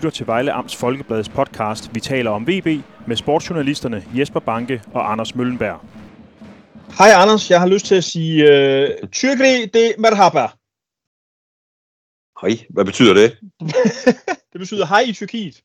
lytter 0.00 0.10
til 0.10 0.26
Vejle 0.26 0.52
Amts 0.52 0.76
Folkebladets 0.76 1.28
podcast 1.28 1.94
Vi 1.94 2.00
taler 2.00 2.30
om 2.30 2.46
VB 2.46 2.66
med 3.06 3.16
sportsjournalisterne 3.16 4.04
Jesper 4.14 4.40
Banke 4.40 4.82
og 4.94 5.12
Anders 5.12 5.34
Møllenberg. 5.34 5.80
Hej 6.98 7.08
Anders, 7.14 7.50
jeg 7.50 7.60
har 7.60 7.66
lyst 7.66 7.86
til 7.86 7.94
at 7.94 8.04
sige 8.04 8.42
uh, 8.42 9.08
Tyrkri 9.08 9.66
de 9.66 9.94
merhaba. 9.98 10.46
Hej, 12.40 12.66
hvad 12.70 12.84
betyder 12.84 13.14
det? 13.14 13.36
det 14.52 14.58
betyder 14.60 14.86
hej 14.86 15.00
i 15.06 15.12
Tyrkiet. 15.12 15.62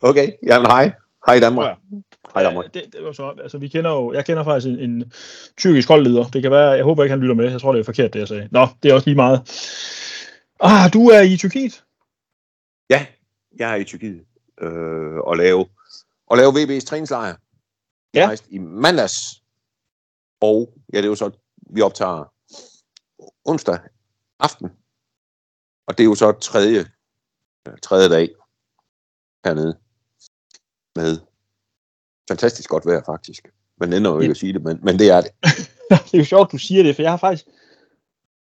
Okay, 0.00 0.32
jamen 0.46 0.66
hej. 0.66 0.92
Hej 1.26 1.38
Danmark. 1.40 1.66
Ja. 1.66 1.96
Hej 2.34 2.42
Danmark. 2.42 2.74
Det, 2.74 2.82
det 2.92 3.04
var 3.04 3.12
så, 3.12 3.34
altså, 3.42 3.58
vi 3.58 3.68
kender 3.68 3.90
jo, 3.90 4.12
jeg 4.12 4.24
kender 4.24 4.44
faktisk 4.44 4.66
en, 4.66 4.78
en 4.90 5.12
tyrkisk 5.58 5.88
holdleder. 5.88 6.24
Det 6.24 6.42
kan 6.42 6.50
være, 6.50 6.70
jeg 6.70 6.84
håber 6.84 7.04
ikke, 7.04 7.12
han 7.12 7.20
lytter 7.20 7.34
med. 7.34 7.50
Jeg 7.50 7.60
tror, 7.60 7.72
det 7.72 7.80
er 7.80 7.84
forkert, 7.84 8.12
det 8.12 8.20
jeg 8.20 8.28
sagde. 8.28 8.48
Nå, 8.50 8.68
det 8.82 8.90
er 8.90 8.94
også 8.94 9.08
lige 9.08 9.16
meget. 9.16 9.40
Ah, 10.60 10.92
du 10.92 11.08
er 11.08 11.20
i 11.20 11.36
Tyrkiet? 11.36 11.84
Ja, 12.90 13.06
jeg 13.58 13.72
er 13.72 13.76
i 13.76 13.84
Tyrkiet 13.84 14.24
øh, 14.60 15.16
og 15.16 15.36
lave, 15.36 15.66
og 16.26 16.36
lave 16.36 16.50
VB's 16.50 16.84
træningslejr. 16.84 17.36
Jeg 18.14 18.38
ja. 18.50 18.56
i 18.56 18.58
mandags, 18.58 19.42
og 20.40 20.74
ja, 20.92 20.96
det 20.96 21.04
er 21.04 21.08
jo 21.08 21.14
så, 21.14 21.30
vi 21.70 21.80
optager 21.80 22.32
onsdag 23.44 23.78
aften, 24.40 24.70
og 25.86 25.98
det 25.98 26.04
er 26.04 26.08
jo 26.08 26.14
så 26.14 26.32
tredje, 26.32 26.86
tredje 27.82 28.08
dag 28.08 28.28
hernede 29.44 29.78
med 30.96 31.18
fantastisk 32.28 32.70
godt 32.70 32.86
vejr 32.86 33.02
faktisk. 33.06 33.48
Men 33.80 33.92
ender 33.92 34.10
jo 34.10 34.20
ikke 34.20 34.30
at 34.30 34.36
sige 34.36 34.52
det, 34.52 34.62
men, 34.62 34.78
men 34.82 34.98
det 34.98 35.10
er 35.10 35.20
det. 35.20 35.30
det 36.10 36.14
er 36.14 36.18
jo 36.18 36.24
sjovt, 36.24 36.52
du 36.52 36.58
siger 36.58 36.82
det, 36.82 36.94
for 36.94 37.02
jeg 37.02 37.10
har 37.10 37.16
faktisk, 37.16 37.46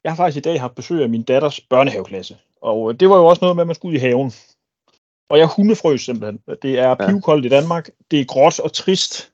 jeg 0.04 0.12
har 0.12 0.16
faktisk 0.16 0.36
i 0.36 0.48
dag 0.48 0.60
haft 0.60 0.74
besøg 0.74 1.02
af 1.02 1.08
min 1.08 1.22
datters 1.22 1.60
børnehaveklasse. 1.60 2.38
Og 2.60 3.00
det 3.00 3.10
var 3.10 3.16
jo 3.16 3.26
også 3.26 3.40
noget 3.40 3.56
med, 3.56 3.62
at 3.62 3.66
man 3.66 3.74
skulle 3.74 3.90
ud 3.90 3.96
i 3.96 4.00
haven. 4.00 4.32
Og 5.28 5.38
jeg 5.38 5.48
hundefrøs 5.56 6.00
simpelthen. 6.00 6.38
Det 6.62 6.78
er 6.78 6.94
pivkoldt 6.94 7.46
i 7.46 7.48
Danmark. 7.48 7.90
Det 8.10 8.20
er 8.20 8.24
gråt 8.24 8.60
og 8.60 8.72
trist. 8.72 9.32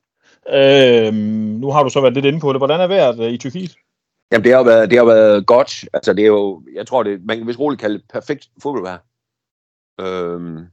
Øhm, 0.49 1.15
nu 1.61 1.71
har 1.71 1.83
du 1.83 1.89
så 1.89 2.01
været 2.01 2.13
lidt 2.13 2.25
inde 2.25 2.39
på 2.39 2.53
det. 2.53 2.59
Hvordan 2.59 2.79
er 2.79 2.87
vejret 2.87 3.19
øh, 3.19 3.31
i 3.31 3.37
Tyrkiet? 3.37 3.75
Jamen, 4.31 4.43
det 4.43 4.53
har 4.53 4.63
været, 4.63 4.89
det 4.89 4.97
har 4.97 5.05
været 5.05 5.47
godt. 5.47 5.85
Altså, 5.93 6.13
det 6.13 6.23
er 6.23 6.27
jo, 6.27 6.63
jeg 6.73 6.87
tror, 6.87 7.03
det, 7.03 7.25
man 7.25 7.37
kan 7.37 7.47
vist 7.47 7.59
roligt 7.59 7.81
kalde 7.81 7.97
det 7.97 8.07
perfekt 8.13 8.49
fodboldvejr. 8.63 8.99
Øhm, 10.01 10.65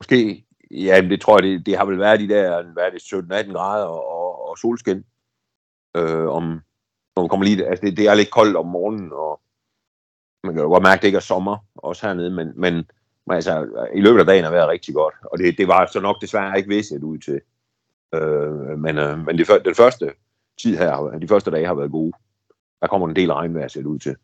måske, 0.00 0.44
ja, 0.70 1.00
det 1.00 1.20
tror 1.20 1.36
jeg, 1.36 1.42
det, 1.42 1.66
det 1.66 1.76
har 1.76 1.84
vel 1.84 1.98
været 1.98 2.20
de 2.20 2.28
der, 2.28 2.72
hvad 2.72 2.84
er 2.84 2.90
det, 2.90 3.48
17-18 3.48 3.52
grader 3.52 3.86
og, 3.86 4.08
og, 4.08 4.48
og 4.48 4.58
solskin. 4.58 5.04
Øh, 5.96 6.28
om, 6.28 6.42
når 7.16 7.22
man 7.22 7.28
kommer 7.28 7.46
lige, 7.46 7.66
altså 7.66 7.86
det, 7.86 7.96
det, 7.96 8.08
er 8.08 8.14
lidt 8.14 8.30
koldt 8.30 8.56
om 8.56 8.66
morgenen, 8.66 9.12
og 9.12 9.40
man 10.44 10.54
kan 10.54 10.62
jo 10.62 10.68
godt 10.68 10.82
mærke, 10.82 10.98
at 10.98 11.02
det 11.02 11.08
ikke 11.08 11.16
er 11.16 11.20
sommer, 11.20 11.56
også 11.74 12.06
hernede, 12.06 12.30
men, 12.30 12.52
men, 12.56 12.90
men 13.28 13.34
altså, 13.34 13.86
i 13.94 14.00
løbet 14.00 14.20
af 14.20 14.26
dagen 14.26 14.44
har 14.44 14.50
været 14.50 14.68
rigtig 14.68 14.94
godt, 14.94 15.14
og 15.22 15.38
det, 15.38 15.58
det 15.58 15.68
var 15.68 15.86
så 15.86 16.00
nok 16.00 16.20
desværre 16.20 16.56
ikke 16.56 16.68
visset 16.68 17.02
ud 17.02 17.18
til. 17.18 17.40
Øh, 18.14 18.78
men 18.78 18.98
øh, 18.98 19.18
men 19.26 19.38
det, 19.38 19.48
den 19.64 19.74
første 19.74 20.12
tid 20.62 20.76
her, 20.76 21.18
de 21.22 21.28
første 21.28 21.50
dage 21.50 21.66
har 21.66 21.74
været 21.74 21.90
gode. 21.90 22.12
Der 22.80 22.86
kommer 22.86 23.08
en 23.08 23.16
del 23.16 23.32
regnvejr 23.32 23.68
set 23.68 23.86
ud 23.86 23.98
til. 23.98 24.16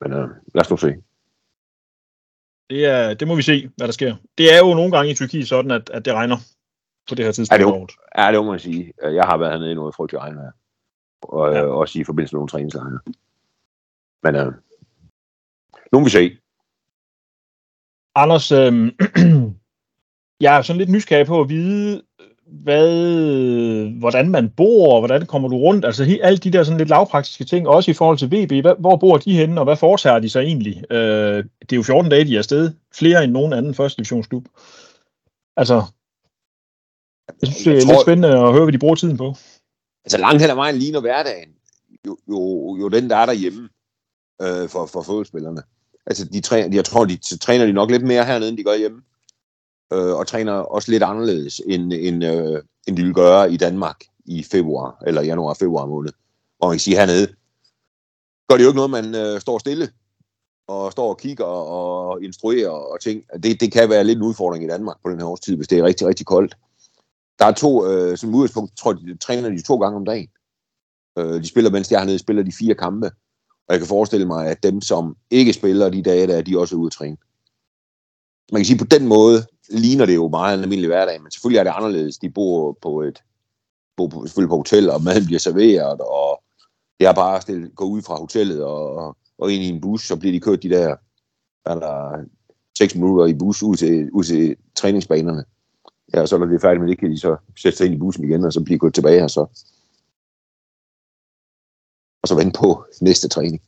Men 0.00 0.12
øh, 0.12 0.28
lad 0.54 0.60
os 0.60 0.70
nu 0.70 0.76
se. 0.76 0.94
Det, 2.70 2.86
er, 2.86 3.14
det 3.14 3.28
må 3.28 3.34
vi 3.36 3.42
se, 3.42 3.70
hvad 3.76 3.86
der 3.86 3.92
sker. 3.92 4.16
Det 4.38 4.54
er 4.54 4.58
jo 4.58 4.74
nogle 4.74 4.92
gange 4.92 5.10
i 5.10 5.14
Tyrkiet 5.14 5.48
sådan, 5.48 5.70
at, 5.70 5.90
at 5.90 6.04
det 6.04 6.12
regner 6.14 6.36
på 7.08 7.14
det 7.14 7.24
her 7.24 7.32
tidspunkt. 7.32 7.62
Ja, 7.62 7.66
det, 7.66 7.92
ja, 8.18 8.32
det 8.32 8.44
må 8.44 8.50
man 8.50 8.60
sige. 8.60 8.92
Jeg 9.02 9.24
har 9.24 9.36
været 9.38 9.52
hernede 9.52 9.72
i 9.72 9.74
noget 9.74 9.94
frygteligt 9.94 10.22
regnvejr. 10.22 10.52
Og 11.22 11.52
ja. 11.52 11.62
også 11.62 12.00
i 12.00 12.04
forbindelse 12.04 12.34
med 12.34 12.38
nogle 12.38 12.48
træningslejre. 12.48 13.00
Men 14.22 14.34
øh, 14.34 14.52
nu 15.92 15.98
vil 15.98 16.04
vi 16.04 16.10
se. 16.10 16.38
Anders, 18.22 18.52
øh, 18.52 18.72
jeg 20.44 20.56
er 20.56 20.62
sådan 20.62 20.78
lidt 20.78 20.90
nysgerrig 20.90 21.26
på 21.26 21.40
at 21.40 21.48
vide, 21.48 22.02
hvad, 22.46 23.98
hvordan 23.98 24.30
man 24.30 24.50
bor, 24.50 24.94
og 24.94 25.00
hvordan 25.00 25.26
kommer 25.26 25.48
du 25.48 25.56
rundt, 25.56 25.84
altså 25.84 26.18
alle 26.22 26.38
de 26.38 26.50
der 26.50 26.64
sådan 26.64 26.78
lidt 26.78 26.88
lavpraktiske 26.88 27.44
ting, 27.44 27.68
også 27.68 27.90
i 27.90 27.94
forhold 27.94 28.18
til 28.18 28.28
VB, 28.28 28.52
hvad, 28.62 28.74
hvor 28.78 28.96
bor 28.96 29.16
de 29.16 29.36
henne, 29.36 29.60
og 29.60 29.64
hvad 29.64 29.76
foretager 29.76 30.18
de 30.18 30.30
sig 30.30 30.40
egentlig? 30.40 30.92
Øh, 30.92 31.44
det 31.60 31.72
er 31.72 31.76
jo 31.76 31.82
14 31.82 32.10
dage, 32.10 32.24
de 32.24 32.34
er 32.34 32.38
afsted, 32.38 32.72
flere 32.94 33.24
end 33.24 33.32
nogen 33.32 33.52
anden 33.52 33.74
første 33.74 33.96
divisionsklub. 33.96 34.44
Altså, 35.56 35.82
jeg 37.40 37.48
synes, 37.48 37.64
det 37.64 37.66
er 37.66 37.74
jeg 37.74 37.82
tror, 37.82 37.92
lidt 37.92 38.00
spændende 38.00 38.28
at 38.28 38.52
høre, 38.52 38.64
hvad 38.64 38.72
de 38.72 38.78
bruger 38.78 38.94
tiden 38.94 39.16
på. 39.16 39.34
Altså 40.04 40.18
langt 40.18 40.42
hen 40.42 40.50
ad 40.50 40.54
vejen 40.54 40.76
ligner 40.76 41.00
hverdagen, 41.00 41.48
jo, 42.06 42.16
jo, 42.28 42.76
jo 42.80 42.88
den, 42.88 43.10
der 43.10 43.16
er 43.16 43.26
derhjemme 43.26 43.68
øh, 44.42 44.68
for, 44.68 44.86
for 44.86 45.02
fodboldspillerne. 45.02 45.62
Altså, 46.08 46.24
de 46.24 46.40
træner, 46.40 46.76
jeg 46.76 46.84
tror, 46.84 47.04
de 47.04 47.16
træner 47.16 47.66
de 47.66 47.72
nok 47.72 47.90
lidt 47.90 48.02
mere 48.02 48.24
hernede, 48.24 48.48
end 48.48 48.58
de 48.58 48.64
gør 48.64 48.76
hjemme. 48.76 49.02
Øh, 49.92 50.14
og 50.16 50.26
træner 50.26 50.52
også 50.52 50.90
lidt 50.90 51.02
anderledes, 51.02 51.60
end, 51.66 51.92
end, 51.92 52.24
øh, 52.24 52.62
end 52.86 52.96
de 52.96 53.02
vil 53.02 53.14
gøre 53.14 53.52
i 53.52 53.56
Danmark 53.56 54.04
i 54.24 54.42
februar, 54.42 55.02
eller 55.06 55.22
januar-februar 55.22 55.86
måned. 55.86 56.12
Og 56.60 56.68
man 56.68 56.74
kan 56.74 56.80
sige 56.80 56.96
hernede, 56.96 57.26
gør 58.48 58.56
det 58.56 58.64
jo 58.64 58.68
ikke 58.68 58.76
noget, 58.76 58.90
man 58.90 59.14
øh, 59.14 59.40
står 59.40 59.58
stille 59.58 59.88
og 60.68 60.92
står 60.92 61.08
og 61.08 61.18
kigger 61.18 61.44
og 61.44 62.22
instruerer 62.22 62.70
og 62.70 63.00
ting. 63.00 63.22
Det, 63.42 63.60
det 63.60 63.72
kan 63.72 63.90
være 63.90 64.04
lidt 64.04 64.18
en 64.18 64.24
udfordring 64.24 64.64
i 64.64 64.68
Danmark 64.68 64.96
på 65.02 65.10
den 65.10 65.18
her 65.18 65.26
årstid, 65.26 65.56
hvis 65.56 65.68
det 65.68 65.78
er 65.78 65.84
rigtig, 65.84 66.06
rigtig 66.06 66.26
koldt. 66.26 66.56
Der 67.38 67.44
er 67.44 67.52
to, 67.52 67.86
øh, 67.86 68.18
som 68.18 68.34
udgangspunkt, 68.34 68.76
tror 68.76 68.92
jeg, 68.92 69.00
de 69.00 69.18
træner 69.18 69.48
de 69.48 69.62
to 69.62 69.76
gange 69.76 69.96
om 69.96 70.04
dagen. 70.04 70.28
Øh, 71.18 71.42
de 71.42 71.48
spiller, 71.48 71.70
mens 71.70 71.88
de 71.88 71.94
er 71.94 71.98
hernede, 71.98 72.18
spiller 72.18 72.42
de 72.42 72.52
fire 72.52 72.74
kampe. 72.74 73.10
Og 73.68 73.72
jeg 73.72 73.80
kan 73.80 73.88
forestille 73.88 74.26
mig, 74.26 74.46
at 74.46 74.62
dem, 74.62 74.80
som 74.80 75.16
ikke 75.30 75.52
spiller 75.52 75.88
de 75.88 76.02
dage, 76.02 76.26
der 76.26 76.36
er 76.36 76.42
de 76.42 76.58
også 76.58 76.76
ude 76.76 76.86
at 76.86 76.92
træne. 76.92 77.16
Man 78.52 78.60
kan 78.60 78.66
sige, 78.66 78.78
på 78.78 78.84
den 78.84 79.06
måde 79.06 79.46
ligner 79.70 80.06
det 80.06 80.14
jo 80.14 80.28
meget 80.28 80.54
en 80.54 80.62
almindelig 80.62 80.88
hverdag, 80.88 81.22
men 81.22 81.30
selvfølgelig 81.30 81.58
er 81.58 81.64
det 81.64 81.72
anderledes. 81.76 82.18
De 82.18 82.30
bor 82.30 82.78
på 82.82 83.02
et 83.02 83.22
bor 83.96 84.08
på, 84.08 84.26
selvfølgelig 84.26 84.48
på 84.48 84.56
hotel, 84.56 84.90
og 84.90 85.02
maden 85.02 85.24
bliver 85.26 85.38
serveret, 85.38 86.00
og 86.00 86.42
det 87.00 87.06
er 87.06 87.12
bare 87.12 87.36
at 87.36 87.74
gå 87.74 87.84
ud 87.84 88.02
fra 88.02 88.18
hotellet 88.18 88.64
og, 88.64 89.16
og 89.38 89.52
ind 89.52 89.62
i 89.62 89.68
en 89.68 89.80
bus, 89.80 90.06
så 90.06 90.16
bliver 90.16 90.32
de 90.32 90.40
kørt 90.40 90.62
de 90.62 90.68
der, 90.68 90.96
eller, 91.66 91.80
der 91.80 92.24
seks 92.78 92.94
minutter 92.94 93.26
i 93.26 93.34
bus 93.34 93.62
ud 93.62 93.76
til, 93.76 94.10
ud 94.10 94.24
til 94.24 94.56
træningsbanerne. 94.74 95.44
Ja, 96.14 96.20
og 96.20 96.28
så 96.28 96.38
når 96.38 96.46
det 96.46 96.54
er 96.54 96.60
færdigt 96.60 96.80
med 96.80 96.90
det, 96.90 96.98
kan 96.98 97.10
de 97.10 97.18
så 97.18 97.36
sætte 97.56 97.78
sig 97.78 97.86
ind 97.86 97.94
i 97.94 97.98
bussen 97.98 98.24
igen, 98.24 98.44
og 98.44 98.52
så 98.52 98.64
bliver 98.64 98.78
gået 98.78 98.94
tilbage 98.94 99.20
her 99.20 99.28
så 99.28 99.46
og 102.28 102.36
så 102.36 102.44
vente 102.44 102.58
på 102.58 102.84
næste 103.00 103.28
træning. 103.28 103.62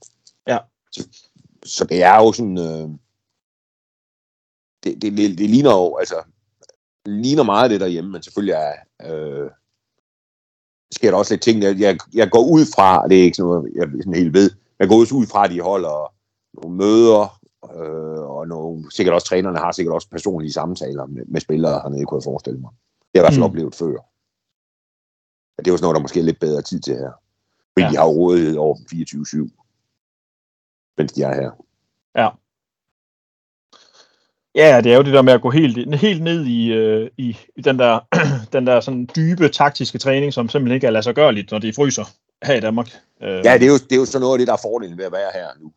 Ja. 0.46 0.58
Så, 0.92 1.08
så 1.64 1.84
det 1.84 2.02
er 2.02 2.16
jo 2.16 2.32
sådan, 2.32 2.58
øh, 2.58 2.88
det, 4.84 5.02
det, 5.02 5.16
det, 5.16 5.38
det 5.38 5.50
ligner 5.50 5.70
jo, 5.70 5.96
altså, 5.96 6.22
ligner 7.06 7.42
meget 7.42 7.70
det 7.70 7.80
derhjemme, 7.80 8.10
men 8.10 8.22
selvfølgelig 8.22 8.54
er, 8.54 8.74
øh, 9.06 9.50
sker 10.92 11.10
der 11.10 11.18
også 11.18 11.34
lidt 11.34 11.42
ting, 11.42 11.62
jeg, 11.62 11.80
jeg, 11.80 11.98
jeg 12.14 12.30
går 12.30 12.44
ud 12.44 12.64
fra, 12.74 13.08
det 13.08 13.18
er 13.18 13.22
ikke 13.22 13.36
sådan 13.36 13.48
noget, 13.48 13.72
jeg 13.74 13.88
sådan 14.00 14.14
helt 14.14 14.34
ved, 14.34 14.50
jeg 14.78 14.88
går 14.88 15.00
også 15.00 15.14
ud 15.14 15.26
fra, 15.26 15.44
at 15.44 15.50
de 15.50 15.60
holder 15.60 16.14
nogle 16.54 16.76
møder, 16.76 17.40
øh, 17.74 18.22
og 18.36 18.48
nogle, 18.48 18.92
sikkert 18.92 19.14
også 19.14 19.26
trænerne 19.26 19.58
har 19.58 19.72
sikkert 19.72 19.94
også 19.94 20.08
personlige 20.10 20.52
samtaler 20.52 21.06
med, 21.06 21.22
med 21.26 21.40
spillere 21.40 21.80
hernede, 21.82 22.04
kunne 22.04 22.18
jeg 22.18 22.30
forestille 22.32 22.60
mig. 22.60 22.70
Det 23.12 23.20
har 23.20 23.20
jeg 23.20 23.20
i 23.20 23.24
hvert 23.24 23.32
fald 23.32 23.40
mm. 23.40 23.50
oplevet 23.50 23.74
før. 23.74 23.98
Ja, 25.52 25.58
det 25.58 25.66
er 25.66 25.72
jo 25.72 25.76
sådan 25.76 25.84
noget, 25.84 25.96
der 25.96 26.02
måske 26.02 26.20
er 26.20 26.24
lidt 26.24 26.40
bedre 26.40 26.62
tid 26.62 26.80
til 26.80 26.94
her. 26.94 27.12
Fordi 27.72 27.84
ja. 27.84 27.90
de 27.90 27.96
har 27.96 28.06
rådighed 28.06 28.56
over 28.56 28.74
24-7, 28.74 29.50
mens 30.98 31.12
de 31.12 31.22
er 31.22 31.34
her. 31.34 31.50
Ja. 32.16 32.28
Ja, 34.54 34.80
det 34.80 34.92
er 34.92 34.96
jo 34.96 35.02
det 35.02 35.12
der 35.12 35.22
med 35.22 35.32
at 35.32 35.42
gå 35.42 35.50
helt, 35.50 35.94
helt 35.94 36.22
ned 36.22 36.46
i, 36.46 36.72
øh, 36.72 37.10
i, 37.16 37.36
i 37.56 37.60
den 37.60 37.78
der, 37.78 38.00
den 38.52 38.66
der 38.66 38.80
sådan 38.80 39.08
dybe 39.16 39.48
taktiske 39.48 39.98
træning, 39.98 40.32
som 40.32 40.48
simpelthen 40.48 40.74
ikke 40.74 40.86
er 40.86 40.90
lade 40.90 41.02
sig 41.02 41.14
gørligt, 41.14 41.50
når 41.50 41.58
det 41.58 41.74
fryser 41.74 42.04
her 42.42 42.54
i 42.54 42.60
Danmark. 42.60 42.86
Øh. 43.22 43.44
Ja, 43.44 43.54
det 43.54 43.62
er, 43.62 43.66
jo, 43.66 43.78
det 43.78 43.92
er 43.92 43.96
jo 43.96 44.04
sådan 44.04 44.20
noget 44.20 44.34
af 44.34 44.38
det, 44.38 44.46
der 44.46 44.52
er 44.52 44.62
fordelen 44.62 44.98
ved 44.98 45.04
at 45.04 45.12
være 45.12 45.30
her 45.34 45.48
nu. 45.60 45.72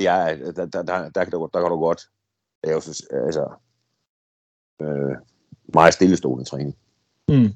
Det 0.00 0.06
er, 0.08 0.52
der, 0.52 0.52
der, 0.52 0.66
der, 0.66 0.82
der, 0.82 1.08
der, 1.08 1.24
der, 1.24 1.46
der 1.46 1.60
kan 1.60 1.70
du 1.70 1.78
godt, 1.78 2.00
er 2.62 2.80
så, 2.80 3.06
altså, 3.26 3.52
øh, 4.82 5.16
meget 5.74 5.94
stillestående 5.94 6.44
træning. 6.44 6.76
Mm. 7.28 7.52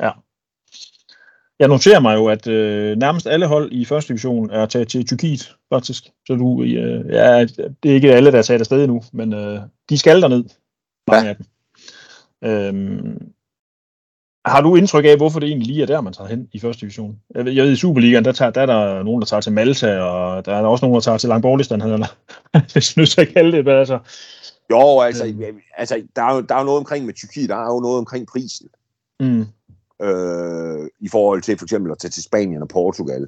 Ja 0.00 0.10
jeg 1.62 1.68
noterer 1.68 2.00
mig 2.00 2.16
jo, 2.16 2.26
at 2.26 2.46
øh, 2.46 2.96
nærmest 2.96 3.26
alle 3.26 3.46
hold 3.46 3.72
i 3.72 3.84
første 3.84 4.08
division 4.08 4.50
er 4.50 4.66
taget 4.66 4.88
til 4.88 5.06
Tyrkiet, 5.06 5.56
faktisk. 5.72 6.04
Så 6.26 6.34
du, 6.34 6.62
øh, 6.62 7.06
ja, 7.08 7.44
det 7.82 7.90
er 7.90 7.94
ikke 7.94 8.14
alle, 8.14 8.32
der 8.32 8.38
er 8.38 8.42
taget 8.42 8.60
afsted 8.60 8.84
endnu, 8.84 9.02
men 9.12 9.32
øh, 9.32 9.60
de 9.88 9.98
skal 9.98 10.22
derned, 10.22 10.44
mange 11.08 11.24
ja. 11.24 11.28
af 11.28 11.36
dem. 11.36 11.46
Øhm, 12.44 13.32
har 14.44 14.60
du 14.60 14.76
indtryk 14.76 15.04
af, 15.04 15.16
hvorfor 15.16 15.40
det 15.40 15.46
egentlig 15.46 15.66
lige 15.66 15.82
er 15.82 15.86
der, 15.86 16.00
man 16.00 16.12
tager 16.12 16.28
hen 16.28 16.48
i 16.52 16.60
første 16.60 16.80
division? 16.80 17.18
Jeg 17.34 17.44
ved, 17.44 17.52
jeg 17.52 17.64
ved 17.64 17.72
i 17.72 17.76
Superligaen, 17.76 18.24
der, 18.24 18.32
tager, 18.32 18.50
der 18.50 18.60
er 18.60 18.66
der 18.66 19.02
nogen, 19.02 19.20
der 19.20 19.26
tager 19.26 19.40
til 19.40 19.52
Malta, 19.52 20.00
og 20.00 20.46
der 20.46 20.54
er 20.54 20.60
der 20.60 20.68
også 20.68 20.84
nogen, 20.84 20.94
der 20.94 21.00
tager 21.00 21.18
til 21.18 21.28
Langborglistan, 21.28 21.82
eller 21.82 22.16
hvis 22.72 22.96
nu 22.96 23.06
så 23.06 23.26
kalde 23.34 23.56
det, 23.56 23.64
men 23.64 23.74
altså... 23.74 23.98
Jo, 24.70 25.00
altså, 25.00 25.26
øh. 25.26 25.54
altså 25.76 26.02
der, 26.16 26.22
er 26.22 26.34
jo, 26.34 26.40
der 26.40 26.54
er 26.54 26.58
jo 26.58 26.64
noget 26.64 26.78
omkring 26.78 27.06
med 27.06 27.14
Tyrkiet, 27.14 27.48
der 27.48 27.56
er 27.56 27.74
jo 27.74 27.80
noget 27.80 27.98
omkring 27.98 28.26
prisen. 28.26 28.68
Mm 29.20 29.46
øh, 30.02 30.88
i 31.00 31.08
forhold 31.08 31.42
til 31.42 31.58
for 31.58 31.64
eksempel 31.64 31.92
at 31.92 31.98
tage 31.98 32.10
til 32.10 32.22
Spanien 32.22 32.62
og 32.62 32.68
Portugal. 32.68 33.26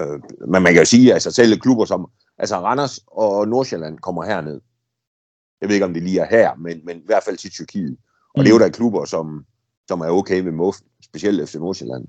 Øh, 0.00 0.20
men 0.40 0.62
man 0.62 0.72
kan 0.72 0.82
jo 0.82 0.84
sige, 0.84 1.08
at 1.08 1.14
altså, 1.14 1.30
selv 1.30 1.60
klubber 1.60 1.84
som 1.84 2.10
Altså 2.38 2.60
Randers 2.60 3.00
og 3.06 3.48
Nordsjælland 3.48 3.98
kommer 3.98 4.24
herned. 4.24 4.60
Jeg 5.60 5.68
ved 5.68 5.76
ikke, 5.76 5.86
om 5.86 5.94
det 5.94 6.02
lige 6.02 6.20
er 6.20 6.26
her, 6.26 6.54
men, 6.54 6.80
men 6.84 6.96
i 6.96 7.06
hvert 7.06 7.22
fald 7.22 7.36
til 7.36 7.50
Tyrkiet. 7.50 7.98
Og 8.34 8.40
mm. 8.40 8.44
det 8.44 8.50
er 8.50 8.54
jo 8.54 8.58
der 8.58 8.68
klubber, 8.68 9.04
som, 9.04 9.46
som 9.88 10.00
er 10.00 10.08
okay 10.08 10.40
med 10.40 10.52
MUF, 10.52 10.76
specielt 11.02 11.40
efter 11.40 11.58
Nordsjælland. 11.58 12.08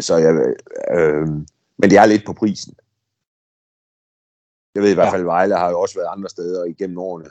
Så 0.00 0.16
jeg, 0.16 0.54
øh, 0.90 1.28
men 1.78 1.90
det 1.90 1.98
er 1.98 2.06
lidt 2.06 2.26
på 2.26 2.32
prisen. 2.32 2.74
Jeg 4.74 4.82
ved 4.82 4.90
i 4.90 4.94
hvert 4.94 5.12
fald, 5.12 5.22
ja. 5.22 5.26
Vejle 5.26 5.56
har 5.56 5.70
jo 5.70 5.80
også 5.80 5.94
været 5.94 6.08
andre 6.16 6.28
steder 6.28 6.64
igennem 6.64 6.98
årene. 6.98 7.30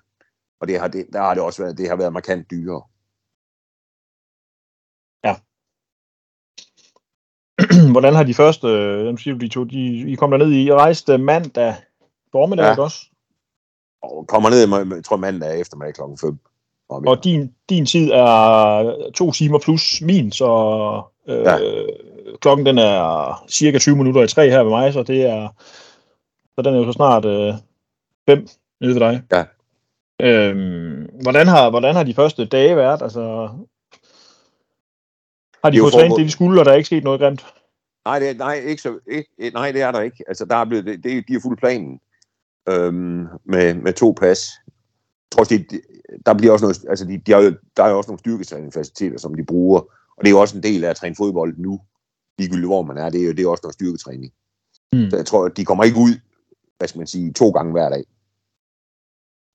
Og 0.59 0.67
det 0.67 0.79
har 0.79 0.87
det, 0.87 1.07
der 1.13 1.19
har 1.19 1.33
det 1.33 1.43
også 1.43 1.63
været, 1.63 1.77
det 1.77 1.89
har 1.89 1.95
været 1.95 2.13
markant 2.13 2.51
dyrere. 2.51 2.83
Hvordan 7.91 8.15
har 8.15 8.23
de 8.23 8.33
første, 8.33 8.67
øh, 8.67 9.17
siger 9.17 9.33
du, 9.33 9.39
de 9.39 9.47
to, 9.47 9.63
de, 9.63 10.11
I 10.11 10.15
kom 10.15 10.31
derned, 10.31 10.51
I 10.51 10.73
rejste 10.73 11.17
mandag 11.17 11.75
formiddag, 12.31 12.65
ja. 12.65 12.81
også? 12.81 13.05
Og 14.03 14.25
kommer 14.27 14.49
ned, 14.49 14.59
jeg 14.95 15.03
tror 15.03 15.17
mandag 15.17 15.59
eftermiddag 15.59 15.93
klokken 15.93 16.17
5. 16.17 16.37
Og 16.89 17.23
din, 17.23 17.53
din 17.69 17.85
tid 17.85 18.11
er 18.11 19.11
to 19.15 19.31
timer 19.31 19.59
plus 19.59 20.01
min, 20.01 20.31
så 20.31 20.51
øh, 21.27 21.43
ja. 21.45 21.57
klokken 22.41 22.65
den 22.65 22.77
er 22.77 23.43
cirka 23.49 23.79
20 23.79 23.95
minutter 23.95 24.23
i 24.23 24.27
tre 24.27 24.49
her 24.49 24.63
ved 24.63 24.69
mig, 24.69 24.93
så 24.93 25.03
det 25.03 25.25
er 25.25 25.47
så 26.55 26.61
den 26.61 26.73
er 26.73 26.77
jo 26.77 26.85
så 26.85 26.91
snart 26.91 27.25
øh, 27.25 27.53
fem 28.29 28.47
nede 28.81 28.93
ved 28.93 28.99
dig. 28.99 29.21
Ja. 29.31 29.43
Øhm, 30.21 31.09
hvordan, 31.21 31.47
har, 31.47 31.69
hvordan 31.69 31.95
har 31.95 32.03
de 32.03 32.13
første 32.13 32.45
dage 32.45 32.75
været? 32.75 33.01
Altså, 33.01 33.49
har 35.63 35.69
de 35.69 35.79
fået 35.79 35.93
trænet 35.93 36.17
det, 36.17 36.25
de 36.25 36.31
skulle, 36.31 36.61
og 36.61 36.65
der 36.65 36.71
er 36.71 36.75
ikke 36.75 36.85
sket 36.85 37.03
noget 37.03 37.19
grimt? 37.19 37.45
Nej, 38.09 38.19
det, 38.19 38.37
nej, 38.37 38.53
ikke 38.53 38.81
så, 38.81 38.99
ikke, 39.07 39.51
nej, 39.53 39.71
det 39.71 39.81
er 39.81 39.91
der 39.91 40.01
ikke. 40.01 40.23
Altså, 40.27 40.45
der 40.45 40.55
er 40.55 40.65
blevet, 40.65 40.85
det, 40.85 41.03
det, 41.03 41.27
de 41.27 41.33
har 41.33 41.39
fuldt 41.39 41.59
planen 41.59 41.99
øhm, 42.69 43.27
med, 43.45 43.73
med 43.73 43.93
to 43.93 44.11
pas. 44.11 44.49
Jeg 44.67 45.31
tror, 45.31 45.43
de, 45.43 45.65
der 46.25 46.33
bliver 46.33 46.53
også 46.53 46.65
noget, 46.65 46.85
altså 46.89 47.05
de, 47.05 47.17
de 47.17 47.31
har, 47.31 47.53
der 47.77 47.83
er 47.83 47.89
jo 47.89 47.97
også 47.97 48.09
nogle 48.09 48.19
styrketræningsfaciliteter, 48.19 49.17
som 49.17 49.35
de 49.35 49.45
bruger, 49.45 49.79
og 50.17 50.19
det 50.21 50.27
er 50.27 50.31
jo 50.31 50.39
også 50.39 50.57
en 50.57 50.63
del 50.63 50.83
af 50.83 50.89
at 50.89 50.95
træne 50.95 51.15
fodbold 51.15 51.57
nu, 51.57 51.81
ligegyldigt 52.37 52.67
hvor 52.67 52.81
man 52.81 52.97
er, 52.97 53.09
det 53.09 53.21
er 53.21 53.25
jo 53.25 53.31
det 53.31 53.43
er 53.43 53.49
også 53.49 53.63
noget 53.63 53.73
styrketræning. 53.73 54.33
Mm. 54.93 55.09
Så 55.09 55.15
jeg 55.15 55.25
tror, 55.25 55.47
de 55.47 55.65
kommer 55.65 55.83
ikke 55.83 55.99
ud, 55.99 56.19
hvad 56.77 56.87
skal 56.87 56.99
man 56.99 57.07
sige, 57.07 57.33
to 57.33 57.49
gange 57.49 57.71
hver 57.71 57.89
dag. 57.89 58.03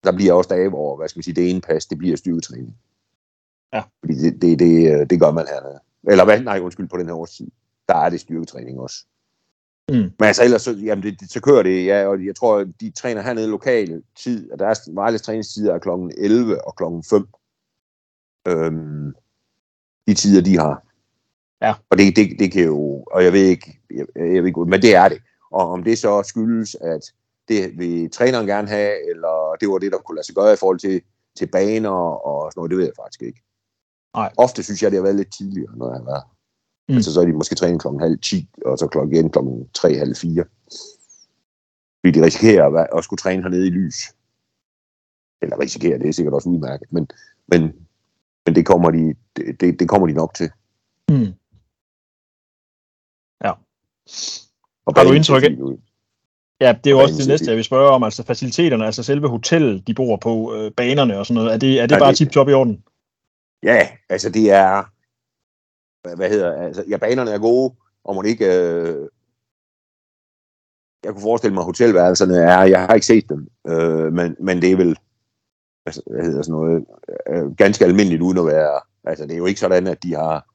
Der 0.05 0.13
bliver 0.13 0.33
også 0.33 0.49
dage, 0.49 0.69
hvor, 0.69 0.97
hvad 0.97 1.09
skal 1.09 1.19
man 1.19 1.23
sige, 1.23 1.35
det 1.35 1.51
ene 1.51 1.61
pas, 1.61 1.87
det 1.87 1.99
bliver 1.99 2.17
styrketræning. 2.17 2.77
Ja. 3.73 3.83
Fordi 4.01 4.15
det, 4.15 4.43
det, 4.43 4.59
det, 4.59 5.11
det 5.11 5.21
gør 5.21 5.31
man 5.31 5.47
hernede. 5.47 5.81
Eller 6.09 6.25
hvad, 6.25 6.41
nej, 6.41 6.61
undskyld, 6.61 6.89
på 6.89 6.97
den 6.97 7.07
her 7.07 7.15
årstid. 7.15 7.49
Der 7.89 7.97
er 7.97 8.11
det 8.11 8.21
styrketræning 8.21 8.81
også. 8.81 8.97
Mm. 9.89 9.95
Men 9.95 10.27
altså 10.27 10.45
ellers, 10.45 10.63
så, 10.63 10.73
jamen 10.73 11.03
det, 11.03 11.21
det, 11.21 11.31
så 11.31 11.41
kører 11.41 11.63
det, 11.63 11.87
ja, 11.87 12.07
og 12.07 12.27
jeg 12.27 12.37
tror, 12.37 12.65
de 12.81 12.91
træner 12.91 13.23
hernede 13.23 13.49
lokal 13.49 14.03
tid, 14.17 14.53
og 14.53 14.59
deres 14.59 14.81
Vejles 14.93 15.23
træningstider 15.23 15.75
er 15.75 15.79
klokken 15.79 16.13
11 16.19 16.67
og 16.67 16.77
klokken 16.77 17.05
5. 17.11 17.27
Øhm, 18.49 19.15
de 20.07 20.15
tider, 20.15 20.43
de 20.43 20.59
har. 20.59 20.83
Ja. 21.63 21.75
Og 21.91 21.99
det, 21.99 22.17
det, 22.17 22.37
det 22.39 22.53
kan 22.53 22.65
jo, 22.65 23.05
og 23.07 23.25
jeg 23.25 23.33
ved 23.33 23.41
ikke, 23.41 23.81
jeg, 23.91 24.07
jeg 24.17 24.43
ved 24.43 24.47
ikke, 24.47 24.65
men 24.65 24.83
det 24.83 24.95
er 24.95 25.09
det. 25.09 25.19
Og 25.51 25.69
om 25.69 25.85
det 25.85 25.99
så 25.99 26.23
skyldes, 26.23 26.75
at 26.75 27.13
det 27.49 27.79
vil 27.79 28.11
træneren 28.11 28.47
gerne 28.47 28.69
have, 28.69 29.11
eller 29.11 29.57
det 29.61 29.69
var 29.69 29.79
det, 29.79 29.93
der 29.93 29.99
kunne 29.99 30.17
lade 30.17 30.27
sig 30.27 30.35
gøre 30.35 30.53
i 30.53 30.57
forhold 30.57 30.79
til, 30.79 31.03
til 31.37 31.47
baner 31.47 31.91
og 32.27 32.53
sådan 32.53 32.59
noget, 32.59 32.71
det 32.71 32.79
ved 32.79 32.85
jeg 32.85 32.95
faktisk 33.03 33.23
ikke. 33.23 33.43
Nej. 34.15 34.33
Ofte 34.37 34.63
synes 34.63 34.83
jeg, 34.83 34.91
det 34.91 34.99
har 34.99 35.03
været 35.03 35.17
lidt 35.17 35.33
tidligere, 35.39 35.77
når 35.77 35.91
jeg 35.91 35.99
har 35.99 36.05
været 36.05 36.25
Mm. 36.89 36.95
Altså 36.95 37.13
så 37.13 37.21
er 37.21 37.25
de 37.25 37.33
måske 37.33 37.55
trænet 37.55 37.81
klokken 37.81 38.01
halv 38.01 38.19
10, 38.19 38.49
og 38.65 38.79
så 38.79 38.87
klokken 38.87 39.17
igen 39.17 39.31
klokken 39.31 39.69
3, 39.75 39.95
halv 39.95 40.17
4. 40.17 40.45
Fordi 42.01 42.19
de 42.19 42.25
risikerer 42.25 42.67
at, 42.67 42.89
at 42.99 43.05
skulle 43.05 43.19
træne 43.19 43.43
hernede 43.43 43.67
i 43.67 43.71
lys. 43.71 43.95
Eller 45.43 45.61
risikerer, 45.61 45.99
det 45.99 46.09
er 46.09 46.13
sikkert 46.13 46.35
også 46.35 46.49
udmærket, 46.49 46.93
men, 46.93 47.09
men, 47.47 47.73
men 48.47 48.55
det, 48.55 48.67
kommer 48.67 48.91
de, 48.91 49.15
det, 49.37 49.81
det 49.81 49.89
kommer 49.89 50.07
de 50.07 50.13
nok 50.13 50.35
til. 50.35 50.51
Mm. 51.09 51.33
Ja. 53.45 53.53
Og 54.87 54.95
har 54.97 55.05
du 55.05 55.13
indtryk 55.13 55.43
af? 55.43 55.57
Ja, 56.61 56.73
det 56.85 56.87
er 56.87 56.91
jo 56.91 56.99
også 56.99 57.15
det 57.15 57.29
næste, 57.29 57.47
jeg 57.47 57.57
vil 57.57 57.65
spørge 57.65 57.91
om, 57.91 58.03
altså 58.03 58.23
faciliteterne, 58.23 58.87
altså 58.87 59.03
selve 59.03 59.29
hotellet, 59.29 59.87
de 59.87 59.95
bor 59.95 60.17
på, 60.17 60.55
øh, 60.55 60.73
banerne 60.73 61.19
og 61.19 61.27
sådan 61.27 61.35
noget, 61.35 61.55
er 61.55 61.59
det, 61.59 61.81
er 61.81 61.87
det 61.87 61.95
ja, 61.95 62.01
bare 62.01 62.15
tip-top 62.15 62.49
i 62.49 62.53
orden? 62.53 62.85
Ja, 63.63 63.89
altså 64.09 64.31
det 64.31 64.51
er, 64.51 64.94
hvad 66.05 66.31
hedder, 66.31 66.53
altså, 66.53 66.85
ja, 66.89 66.97
banerne 66.97 67.31
er 67.31 67.39
gode, 67.39 67.75
og 68.05 68.15
må 68.15 68.23
ikke, 68.23 68.45
øh, 68.45 69.09
jeg 71.05 71.13
kunne 71.13 71.23
forestille 71.23 71.55
mig, 71.55 71.61
at 71.61 71.67
hotelværelserne 71.67 72.37
er, 72.37 72.63
jeg 72.63 72.81
har 72.81 72.95
ikke 72.95 73.07
set 73.07 73.29
dem, 73.29 73.49
øh, 73.67 74.13
men, 74.13 74.37
men 74.41 74.63
det 74.63 74.73
er 74.73 74.77
vel, 74.77 74.99
altså, 75.87 76.03
hvad 76.07 76.25
hedder 76.25 76.43
sådan 76.43 76.53
noget, 76.53 76.87
øh, 77.29 77.57
ganske 77.57 77.85
almindeligt 77.85 78.23
uden 78.23 78.39
at 78.39 78.47
være, 78.47 78.81
altså 79.05 79.25
det 79.25 79.33
er 79.33 79.39
jo 79.39 79.47
ikke 79.47 79.61
sådan, 79.61 79.87
at 79.87 80.03
de 80.03 80.15
har 80.15 80.47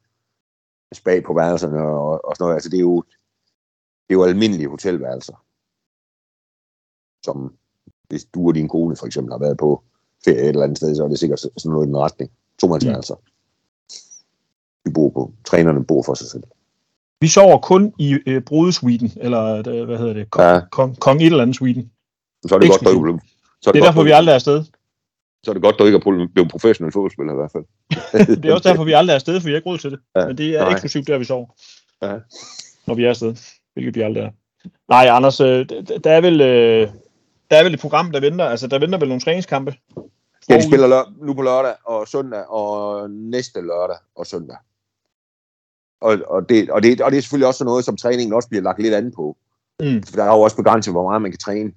spag 0.96 1.24
på 1.24 1.34
værelserne 1.34 1.82
og, 1.82 2.26
og 2.26 2.36
sådan 2.36 2.44
noget, 2.44 2.56
altså 2.56 2.70
det 2.70 2.78
er 2.78 2.82
jo, 2.82 3.04
det 4.08 4.16
er 4.16 4.20
jo 4.20 4.24
almindelige 4.24 4.70
hotelværelser, 4.70 5.46
som 7.26 7.56
hvis 8.08 8.26
du 8.26 8.48
og 8.48 8.56
din 8.56 8.68
kone 8.68 8.96
for 8.96 9.06
eksempel 9.06 9.32
har 9.32 9.40
været 9.40 9.58
på 9.58 9.84
ferie 10.26 10.42
et 10.42 10.50
eller 10.50 10.64
andet 10.64 10.78
sted, 10.78 10.96
så 10.96 11.04
er 11.04 11.08
det 11.08 11.20
sikkert 11.20 11.40
sådan 11.40 11.52
noget 11.66 11.86
i 11.86 11.88
den 11.88 11.98
retning. 11.98 12.32
Tomandsværelser. 12.60 13.16
Mm 13.16 13.30
de 14.90 14.94
bor 14.94 15.10
på. 15.10 15.34
Trænerne 15.50 15.86
bor 15.86 16.04
for 16.04 16.14
sig 16.14 16.28
selv. 16.28 16.44
Vi 17.22 17.28
sover 17.28 17.58
kun 17.58 17.94
i 18.00 18.18
øh, 18.28 18.42
brudesweeten, 18.42 19.12
eller 19.22 19.64
øh, 19.68 19.84
hvad 19.84 19.98
hedder 19.98 20.14
det, 20.14 20.32
kong, 20.32 20.48
ja. 20.48 20.62
kong, 20.72 21.00
kong 21.00 21.22
et 21.22 21.26
eller 21.26 21.42
andet 21.42 21.56
Sweden. 21.56 21.92
Så 22.48 22.56
er 22.56 22.60
det 22.60 22.70
godt, 22.70 22.82
du, 22.82 23.20
så 23.62 23.70
er 23.70 23.72
det, 23.72 23.74
det 23.74 23.82
er 23.82 23.86
derfor, 23.92 24.04
vi 24.04 24.12
aldrig 24.12 24.32
er 24.32 24.36
afsted. 24.36 24.64
Så 25.44 25.52
er 25.52 25.54
det 25.54 25.64
godt, 25.64 25.80
du 25.80 25.86
ikke 25.86 25.96
er 25.96 26.28
blevet 26.34 26.52
professionel 26.52 26.94
fodboldspiller 26.94 27.34
i 27.34 27.36
hvert 27.36 27.52
fald. 27.52 27.66
det 28.42 28.46
er 28.46 28.54
også 28.54 28.70
derfor, 28.70 28.84
vi 28.84 28.92
aldrig 28.92 29.14
er 29.14 29.16
afsted, 29.16 29.40
for 29.40 29.46
vi 29.46 29.52
har 29.52 29.58
ikke 29.58 29.70
råd 29.70 29.78
til 29.78 29.92
det. 29.92 30.00
Ja. 30.16 30.28
Men 30.28 30.38
det 30.38 30.56
er 30.56 30.64
Nej. 30.64 30.72
eksklusivt 30.72 31.08
der, 31.08 31.18
vi 31.18 31.26
sover. 31.26 31.46
Ja. 32.02 32.18
Når 32.88 32.94
vi 32.96 33.04
er 33.06 33.10
afsted, 33.10 33.36
hvilket 33.74 33.96
vi 33.96 34.02
aldrig 34.02 34.24
er. 34.24 34.30
Nej, 34.90 35.08
Anders, 35.12 35.40
øh, 35.40 35.70
der 36.04 36.12
er 36.12 36.22
vel... 36.22 36.40
Der 37.52 37.58
er 37.58 37.64
vel 37.64 37.74
et 37.74 37.80
program, 37.80 38.12
der 38.12 38.20
venter. 38.20 38.46
Altså, 38.46 38.68
der 38.68 38.80
venter 38.80 39.00
vel 39.00 39.08
nogle 39.08 39.22
træningskampe. 39.22 39.76
Ja, 40.50 40.58
de 40.58 40.64
spiller 40.64 40.88
lør- 40.88 41.26
nu 41.26 41.34
på 41.34 41.42
lørdag 41.42 41.74
og 41.86 42.08
søndag, 42.08 42.50
og 42.50 43.10
næste 43.10 43.62
lørdag 43.62 43.98
og 44.16 44.28
søndag. 44.28 44.58
Og, 46.02 46.18
og, 46.28 46.50
det, 46.50 46.70
og, 46.70 46.84
det, 46.84 47.02
og 47.02 47.12
det 47.12 47.18
er 47.18 47.22
selvfølgelig 47.22 47.48
også 47.48 47.64
noget, 47.64 47.86
som 47.86 47.98
træningen 47.98 48.34
også 48.34 48.50
bliver 48.50 48.62
lagt 48.62 48.82
lidt 48.82 48.94
an 48.94 49.12
på. 49.12 49.38
Mm. 49.80 50.04
For 50.04 50.16
der 50.16 50.24
er 50.24 50.36
jo 50.36 50.42
også 50.42 50.58
begrænset, 50.58 50.94
hvor 50.94 51.10
meget 51.10 51.22
man 51.22 51.32
kan 51.32 51.40
træne. 51.40 51.72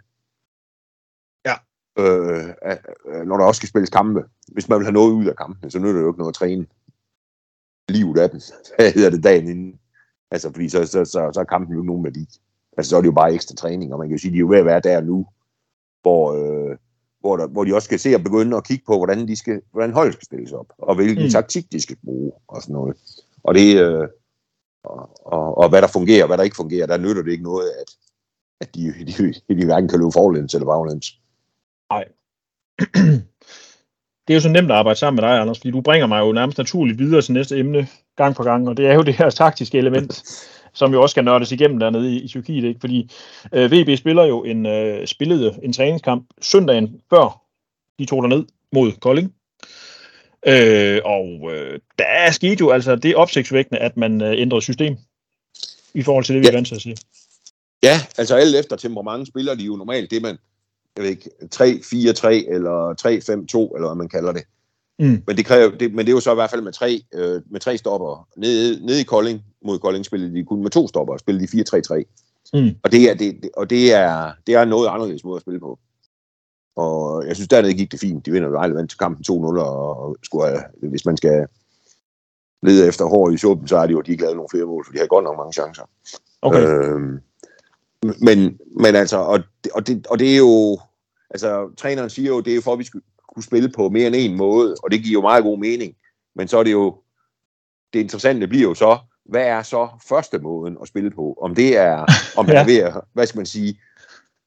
Ja. 1.47 1.55
Øh, 1.99 3.26
når 3.26 3.37
der 3.37 3.45
også 3.45 3.59
skal 3.59 3.69
spilles 3.69 3.91
kampe. 3.91 4.25
Hvis 4.49 4.69
man 4.69 4.79
vil 4.79 4.87
have 4.87 4.93
noget 4.93 5.12
ud 5.12 5.26
af 5.26 5.37
kampen, 5.37 5.71
så 5.71 5.79
nytter 5.79 5.95
det 5.95 6.02
jo 6.02 6.09
ikke 6.09 6.19
noget 6.19 6.31
at 6.31 6.35
træne 6.35 6.67
livet 7.88 8.19
af 8.19 8.31
den. 8.31 8.41
Hvad 8.76 8.93
hedder 8.93 9.11
det 9.11 9.25
dagen 9.25 9.49
inden? 9.49 9.81
Altså, 10.31 10.52
fordi 10.52 10.69
så, 10.69 10.87
så, 10.87 11.05
så, 11.05 11.31
så 11.35 11.41
er 11.41 11.45
kampen 11.45 11.73
jo 11.73 11.81
ikke 11.81 11.87
nogen 11.87 12.05
værdi. 12.05 12.26
Altså, 12.76 12.91
så 12.91 12.97
er 12.97 13.00
det 13.00 13.07
jo 13.07 13.12
bare 13.12 13.35
ekstra 13.35 13.55
træning, 13.55 13.93
og 13.93 13.99
man 13.99 14.09
kan 14.09 14.17
jo 14.17 14.21
sige, 14.21 14.31
at 14.31 14.33
de 14.33 14.38
er 14.38 14.41
jo 14.41 14.49
ved 14.49 14.59
at 14.59 14.64
være 14.64 14.81
der 14.81 15.00
nu, 15.00 15.26
hvor, 16.02 16.33
øh, 16.33 16.76
hvor, 17.21 17.37
der, 17.37 17.47
hvor 17.47 17.64
de 17.64 17.75
også 17.75 17.87
skal 17.87 17.99
se 17.99 18.14
og 18.14 18.23
begynde 18.23 18.57
at 18.57 18.64
kigge 18.64 18.85
på, 18.87 18.97
hvordan, 18.97 19.29
de 19.29 19.37
skal, 19.37 19.61
hvordan 19.71 19.93
holdet 19.93 20.14
skal 20.14 20.25
stilles 20.25 20.52
op, 20.52 20.73
og 20.79 20.95
hvilken 20.95 21.25
mm. 21.25 21.31
taktik 21.31 21.73
de 21.73 21.81
skal 21.81 21.97
bruge, 22.05 22.33
og 22.49 22.62
sådan 22.62 22.73
noget. 22.73 22.97
Og 23.44 23.54
det, 23.54 23.80
øh, 23.80 24.08
og, 24.84 25.26
og, 25.26 25.58
og, 25.58 25.68
hvad 25.68 25.82
der 25.82 25.88
fungerer, 25.88 26.22
og 26.22 26.26
hvad 26.26 26.38
der 26.38 26.44
ikke 26.44 26.56
fungerer, 26.56 26.87
der 26.87 26.96
nytter 26.96 27.22
det 27.22 27.32
ikke 27.32 27.44
noget, 27.44 27.70
at, 27.80 27.96
at 28.61 28.75
de, 28.75 28.94
de, 29.06 29.34
de, 29.49 29.54
de 29.54 29.64
hverken 29.64 29.88
kan 29.88 29.99
løbe 29.99 30.12
forlæns 30.12 30.54
eller 30.54 30.66
baglæns. 30.66 31.06
Nej. 31.90 32.04
det 34.25 34.30
er 34.30 34.34
jo 34.34 34.40
så 34.40 34.49
nemt 34.49 34.70
at 34.70 34.76
arbejde 34.76 34.99
sammen 34.99 35.22
med 35.22 35.28
dig, 35.28 35.40
Anders, 35.40 35.58
fordi 35.58 35.70
du 35.70 35.80
bringer 35.80 36.06
mig 36.06 36.20
jo 36.20 36.32
nærmest 36.32 36.58
naturligt 36.58 36.99
videre 36.99 37.22
til 37.22 37.34
næste 37.34 37.58
emne 37.58 37.88
gang 38.16 38.37
på 38.37 38.42
gang, 38.42 38.68
og 38.68 38.76
det 38.76 38.87
er 38.87 38.94
jo 38.94 39.02
det 39.02 39.14
her 39.14 39.30
taktiske 39.30 39.78
element, 39.78 40.22
som 40.78 40.92
jo 40.92 41.02
også 41.02 41.12
skal 41.12 41.25
nørdes 41.25 41.52
igennem 41.52 41.78
dernede 41.78 42.12
i, 42.14 42.20
i 42.20 42.28
Tyrkiet, 42.28 42.64
ikke? 42.64 42.80
fordi 42.80 43.11
øh, 43.52 43.72
VB 43.72 43.99
spiller 43.99 44.25
jo 44.25 44.44
en, 44.44 44.66
øh, 44.66 45.06
spillede 45.06 45.58
en 45.62 45.72
træningskamp 45.72 46.26
søndagen 46.40 47.00
før 47.11 47.42
de 47.99 48.06
tog 48.06 48.28
ned 48.28 48.44
mod 48.72 48.92
Kolding, 49.00 49.34
Øh, 50.46 51.00
og 51.04 51.52
øh, 51.52 51.80
der 51.99 52.04
er 52.04 52.30
sket 52.30 52.61
jo 52.61 52.70
altså 52.70 52.96
det 52.96 53.16
opsigtsvækkende, 53.16 53.80
at 53.80 53.96
man 53.96 54.22
øh, 54.22 54.40
ændrede 54.40 54.62
system 54.62 54.96
i 55.94 56.02
forhold 56.02 56.25
til 56.25 56.34
det, 56.34 56.40
vi 56.40 56.46
ja. 56.46 56.50
er 56.52 56.56
vant 56.56 56.66
til 56.68 56.75
at 56.75 56.82
sige. 56.82 56.96
Ja, 57.82 58.00
altså 58.18 58.37
alt 58.37 58.56
efter 58.56 58.76
temperament 58.76 59.28
spiller 59.28 59.54
de 59.54 59.64
jo 59.64 59.76
normalt 59.76 60.11
det, 60.11 60.22
man 60.22 60.38
jeg 60.96 61.04
ved 61.04 61.11
ikke, 61.11 61.30
3-4-3 61.54 62.54
eller 62.54 62.94
3-5-2, 63.00 63.76
eller 63.76 63.88
hvad 63.88 63.96
man 63.96 64.08
kalder 64.08 64.32
det. 64.32 64.42
Mm. 64.99 65.22
Men, 65.26 65.37
det 65.37 65.46
kræver, 65.46 65.70
det, 65.70 65.94
men 65.94 65.99
det 65.99 66.08
er 66.08 66.16
jo 66.16 66.20
så 66.20 66.32
i 66.32 66.34
hvert 66.34 66.50
fald 66.50 66.62
med 66.62 66.72
tre, 66.72 67.02
øh, 67.14 67.42
med 67.50 67.61
tre 67.61 67.78
stopper. 67.78 68.28
Nede, 68.37 68.87
nede 68.87 69.00
i 69.00 69.04
Kolding, 69.04 69.44
mod 69.64 69.78
Kolding 69.78 70.04
spillede 70.04 70.34
de 70.34 70.44
kun 70.44 70.62
med 70.62 70.70
to 70.70 70.88
stopper, 70.88 71.16
spillede 71.16 71.46
de 71.46 71.64
4-3-3. 71.82 72.04
Mm. 72.54 72.70
Og, 72.82 72.92
det 72.92 73.11
er, 73.11 73.14
det, 73.14 73.50
og 73.56 73.70
det, 73.70 73.92
er, 73.92 74.32
det 74.46 74.54
er 74.54 74.64
noget 74.64 74.88
anderledes 74.88 75.25
måde 75.25 75.37
at 75.37 75.42
spille 75.42 75.61
på. 75.61 75.78
Og 76.76 77.26
jeg 77.26 77.37
synes, 77.37 77.49
dernede 77.49 77.75
gik 77.75 77.93
det 77.93 78.00
fint. 78.00 78.26
De 78.26 78.31
vinder 78.33 78.49
jo 78.49 78.59
aldrig 78.61 78.88
til 78.88 78.99
kampen 78.99 79.25
2-0, 79.31 79.33
og 79.61 80.17
skulle, 80.23 80.64
hvis 80.83 81.05
man 81.07 81.17
skal 81.17 81.47
lede 82.62 82.88
efter 82.88 83.05
hår 83.05 83.31
i 83.31 83.37
suppen, 83.37 83.69
så 83.69 83.76
er 83.76 83.87
det 83.87 83.93
jo, 83.93 84.00
de 84.00 84.11
ikke 84.11 84.23
lavet 84.23 84.37
nogle 84.37 84.49
flere 84.50 84.64
mål, 84.67 84.85
for 84.87 84.93
de 84.93 84.99
har 84.99 85.07
godt 85.07 85.25
nok 85.25 85.37
mange 85.37 85.52
chancer. 85.52 85.83
Okay. 86.43 86.67
Øhm, 86.67 87.21
Men, 88.21 88.59
men 88.81 88.95
altså, 88.95 89.17
og, 89.17 89.38
det- 89.64 89.73
og, 89.73 89.87
det, 89.87 90.07
og 90.07 90.19
det 90.19 90.33
er 90.33 90.37
jo, 90.37 90.79
altså, 91.31 91.71
træneren 91.76 92.11
siger 92.11 92.29
jo, 92.29 92.41
det 92.41 92.50
er 92.50 92.55
jo 92.55 92.61
for, 92.61 92.73
at 92.73 92.79
vi 92.79 92.85
skal 92.85 93.00
kunne 93.35 93.43
spille 93.43 93.69
på 93.69 93.88
mere 93.88 94.07
end 94.07 94.17
en 94.19 94.37
måde, 94.37 94.75
og 94.83 94.91
det 94.91 95.02
giver 95.02 95.12
jo 95.12 95.21
meget 95.21 95.45
god 95.45 95.59
mening. 95.59 95.95
Men 96.35 96.49
så 96.49 96.59
er 96.59 96.62
det 96.62 96.73
jo, 96.73 96.97
det 97.93 97.99
interessante 98.00 98.47
bliver 98.49 98.69
jo 98.69 98.75
så, 98.75 98.99
hvad 99.25 99.47
er 99.47 99.62
så 99.62 99.88
første 100.09 100.38
måden 100.38 100.76
at 100.83 100.88
spille 100.88 101.11
på? 101.11 101.38
Om 101.43 101.55
det 101.55 101.76
er, 101.76 102.07
om 102.37 102.47
man 102.47 102.55
Ja. 102.55 102.61
er 102.61 102.67
ved 102.67 102.76
at, 102.79 103.00
hvad 103.12 103.26
skal 103.26 103.38
man 103.38 103.47
sige, 103.47 103.81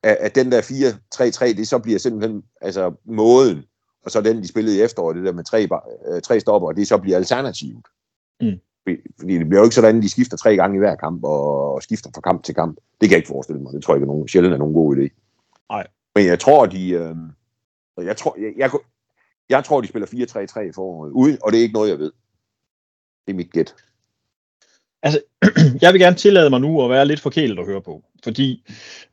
at, 0.05 0.17
at 0.19 0.35
den 0.35 0.51
der 0.51 0.61
4-3-3, 0.61 1.57
det 1.57 1.67
så 1.67 1.79
bliver 1.79 1.99
simpelthen 1.99 2.43
altså 2.61 2.93
måden, 3.05 3.63
og 4.05 4.11
så 4.11 4.21
den, 4.21 4.37
de 4.41 4.47
spillede 4.47 4.77
i 4.77 4.81
efteråret, 4.81 5.15
det 5.15 5.25
der 5.25 5.31
med 5.31 5.43
tre, 5.43 5.67
øh, 6.13 6.21
tre 6.21 6.39
stopper, 6.39 6.71
det 6.71 6.87
så 6.87 6.97
bliver 6.97 7.17
alternativet. 7.17 7.85
Mm. 8.41 8.59
Fordi- 8.83 9.37
det 9.37 9.47
bliver 9.49 9.59
jo 9.59 9.63
ikke 9.63 9.75
sådan, 9.75 9.97
at 9.97 10.03
de 10.03 10.09
skifter 10.09 10.37
tre 10.37 10.55
gange 10.55 10.75
i 10.75 10.79
hver 10.79 10.95
kamp, 10.95 11.23
og 11.23 11.83
skifter 11.83 12.09
fra 12.15 12.21
kamp 12.21 12.43
til 12.43 12.55
kamp. 12.55 12.77
Det 13.01 13.09
kan 13.09 13.11
jeg 13.11 13.17
ikke 13.17 13.27
forestille 13.27 13.61
mig. 13.61 13.73
Det 13.73 13.83
tror 13.83 13.93
jeg 13.93 13.97
ikke 13.97 14.07
nogen, 14.07 14.27
sjældent 14.27 14.53
er 14.53 14.57
nogen 14.57 14.73
god 14.73 14.95
idé. 14.95 15.07
Nej. 15.69 15.87
Men 16.15 16.25
jeg 16.25 16.39
tror, 16.39 16.65
de... 16.65 16.89
Øh, 16.89 17.15
jeg, 17.97 18.17
tror, 18.17 18.35
jeg, 18.39 18.53
jeg, 18.57 18.71
jeg 19.49 19.63
tror, 19.65 19.81
de 19.81 19.87
spiller 19.87 20.07
4-3-3 20.07 20.59
i 20.59 20.71
foråret, 20.71 21.11
uden, 21.11 21.37
og 21.43 21.51
det 21.51 21.57
er 21.57 21.61
ikke 21.61 21.73
noget, 21.73 21.89
jeg 21.89 21.99
ved. 21.99 22.11
Det 23.27 23.33
er 23.33 23.37
mit 23.37 23.51
gæt. 23.51 23.75
jeg 25.81 25.93
vil 25.93 26.01
gerne 26.01 26.15
tillade 26.15 26.49
mig 26.49 26.61
nu 26.61 26.83
at 26.83 26.89
være 26.89 27.05
lidt 27.05 27.19
forkælet 27.19 27.59
at 27.59 27.65
høre 27.65 27.81
på, 27.81 28.03
fordi 28.25 28.63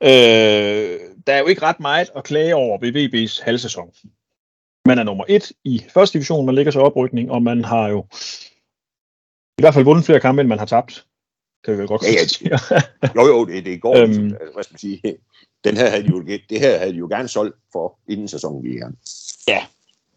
øh, 0.01 0.99
der 1.27 1.33
er 1.33 1.39
jo 1.39 1.47
ikke 1.47 1.61
ret 1.61 1.79
meget 1.79 2.09
at 2.15 2.23
klage 2.23 2.55
over 2.55 2.77
ved 2.79 2.91
VB's 2.95 3.43
halvsæson. 3.43 3.89
Man 4.85 4.99
er 4.99 5.03
nummer 5.03 5.25
et 5.29 5.51
i 5.63 5.85
første 5.93 6.13
division, 6.17 6.45
man 6.45 6.55
ligger 6.55 6.71
sig 6.71 6.81
oprykning, 6.81 7.31
og 7.31 7.43
man 7.43 7.65
har 7.65 7.87
jo 7.87 8.05
i 9.57 9.61
hvert 9.61 9.73
fald 9.73 9.85
vundet 9.85 10.05
flere 10.05 10.19
kampe, 10.19 10.41
end 10.41 10.49
man 10.49 10.59
har 10.59 10.65
tabt. 10.65 11.05
Kan 11.63 11.77
vi 11.77 11.87
godt 11.87 12.03
Ja, 12.03 12.09
ja. 12.51 12.81
Jo, 13.15 13.27
jo, 13.27 13.45
det, 13.45 13.65
det 13.65 13.81
går. 13.81 13.97
Øhm. 13.97 14.11
Øhm, 14.11 14.27
hvad 14.53 14.63
skal 14.63 14.73
man 14.73 14.79
sige? 14.79 15.01
Den 15.63 15.77
her 15.77 15.89
havde 15.89 16.03
de 16.03 16.09
jo, 16.09 16.21
det 16.49 16.59
her 16.59 16.77
havde 16.77 16.93
de 16.93 16.97
jo 16.97 17.07
gerne 17.07 17.27
solgt 17.27 17.57
for, 17.71 17.99
inden 18.07 18.27
sæsonen 18.27 18.63
gik 18.63 18.73
i 18.73 18.77
gang. 18.77 18.97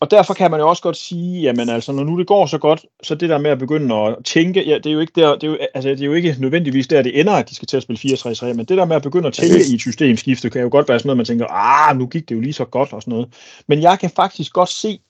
Og 0.00 0.10
derfor 0.10 0.34
kan 0.34 0.50
man 0.50 0.60
jo 0.60 0.68
også 0.68 0.82
godt 0.82 0.96
sige, 0.96 1.42
jamen 1.42 1.68
altså, 1.68 1.92
når 1.92 2.04
nu 2.04 2.18
det 2.18 2.26
går 2.26 2.46
så 2.46 2.58
godt, 2.58 2.86
så 3.02 3.14
det 3.14 3.28
der 3.28 3.38
med 3.38 3.50
at 3.50 3.58
begynde 3.58 3.94
at 3.94 4.16
tænke, 4.24 4.68
ja, 4.68 4.74
det 4.74 4.86
er 4.86 4.92
jo 4.92 5.00
ikke, 5.00 5.12
der, 5.16 5.34
det 5.34 5.44
er 5.44 5.50
jo, 5.50 5.58
altså, 5.74 5.90
det 5.90 6.00
er 6.00 6.06
jo 6.06 6.12
ikke 6.12 6.36
nødvendigvis 6.38 6.88
der, 6.88 7.02
det 7.02 7.20
ender, 7.20 7.32
at 7.32 7.48
de 7.50 7.54
skal 7.54 7.68
til 7.68 7.76
at 7.76 7.82
spille 7.82 8.14
4-3-3, 8.14 8.44
men 8.46 8.58
det 8.58 8.78
der 8.78 8.84
med 8.84 8.96
at 8.96 9.02
begynde 9.02 9.26
at 9.26 9.34
tænke 9.34 9.56
i 9.70 9.74
et 9.74 9.80
systemskifte, 9.80 10.50
kan 10.50 10.60
jo 10.62 10.68
godt 10.70 10.88
være 10.88 10.98
sådan 10.98 11.08
noget, 11.08 11.16
man 11.16 11.26
tænker, 11.26 11.46
ah, 11.46 11.96
nu 11.96 12.06
gik 12.06 12.28
det 12.28 12.34
jo 12.34 12.40
lige 12.40 12.52
så 12.52 12.64
godt 12.64 12.92
og 12.92 13.02
sådan 13.02 13.12
noget. 13.12 13.28
Men 13.66 13.82
jeg 13.82 13.98
kan 13.98 14.10
faktisk 14.10 14.52
godt 14.52 14.68
se 14.68 15.00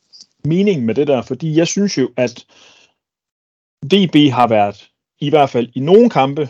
meningen 0.44 0.86
med 0.86 0.94
det 0.94 1.06
der, 1.06 1.22
fordi 1.22 1.56
jeg 1.56 1.66
synes 1.66 1.98
jo, 1.98 2.10
at 2.16 2.44
VB 3.84 4.32
har 4.32 4.46
været, 4.48 4.88
i 5.20 5.30
hvert 5.30 5.50
fald 5.50 5.68
i 5.74 5.80
nogle 5.80 6.10
kampe, 6.10 6.48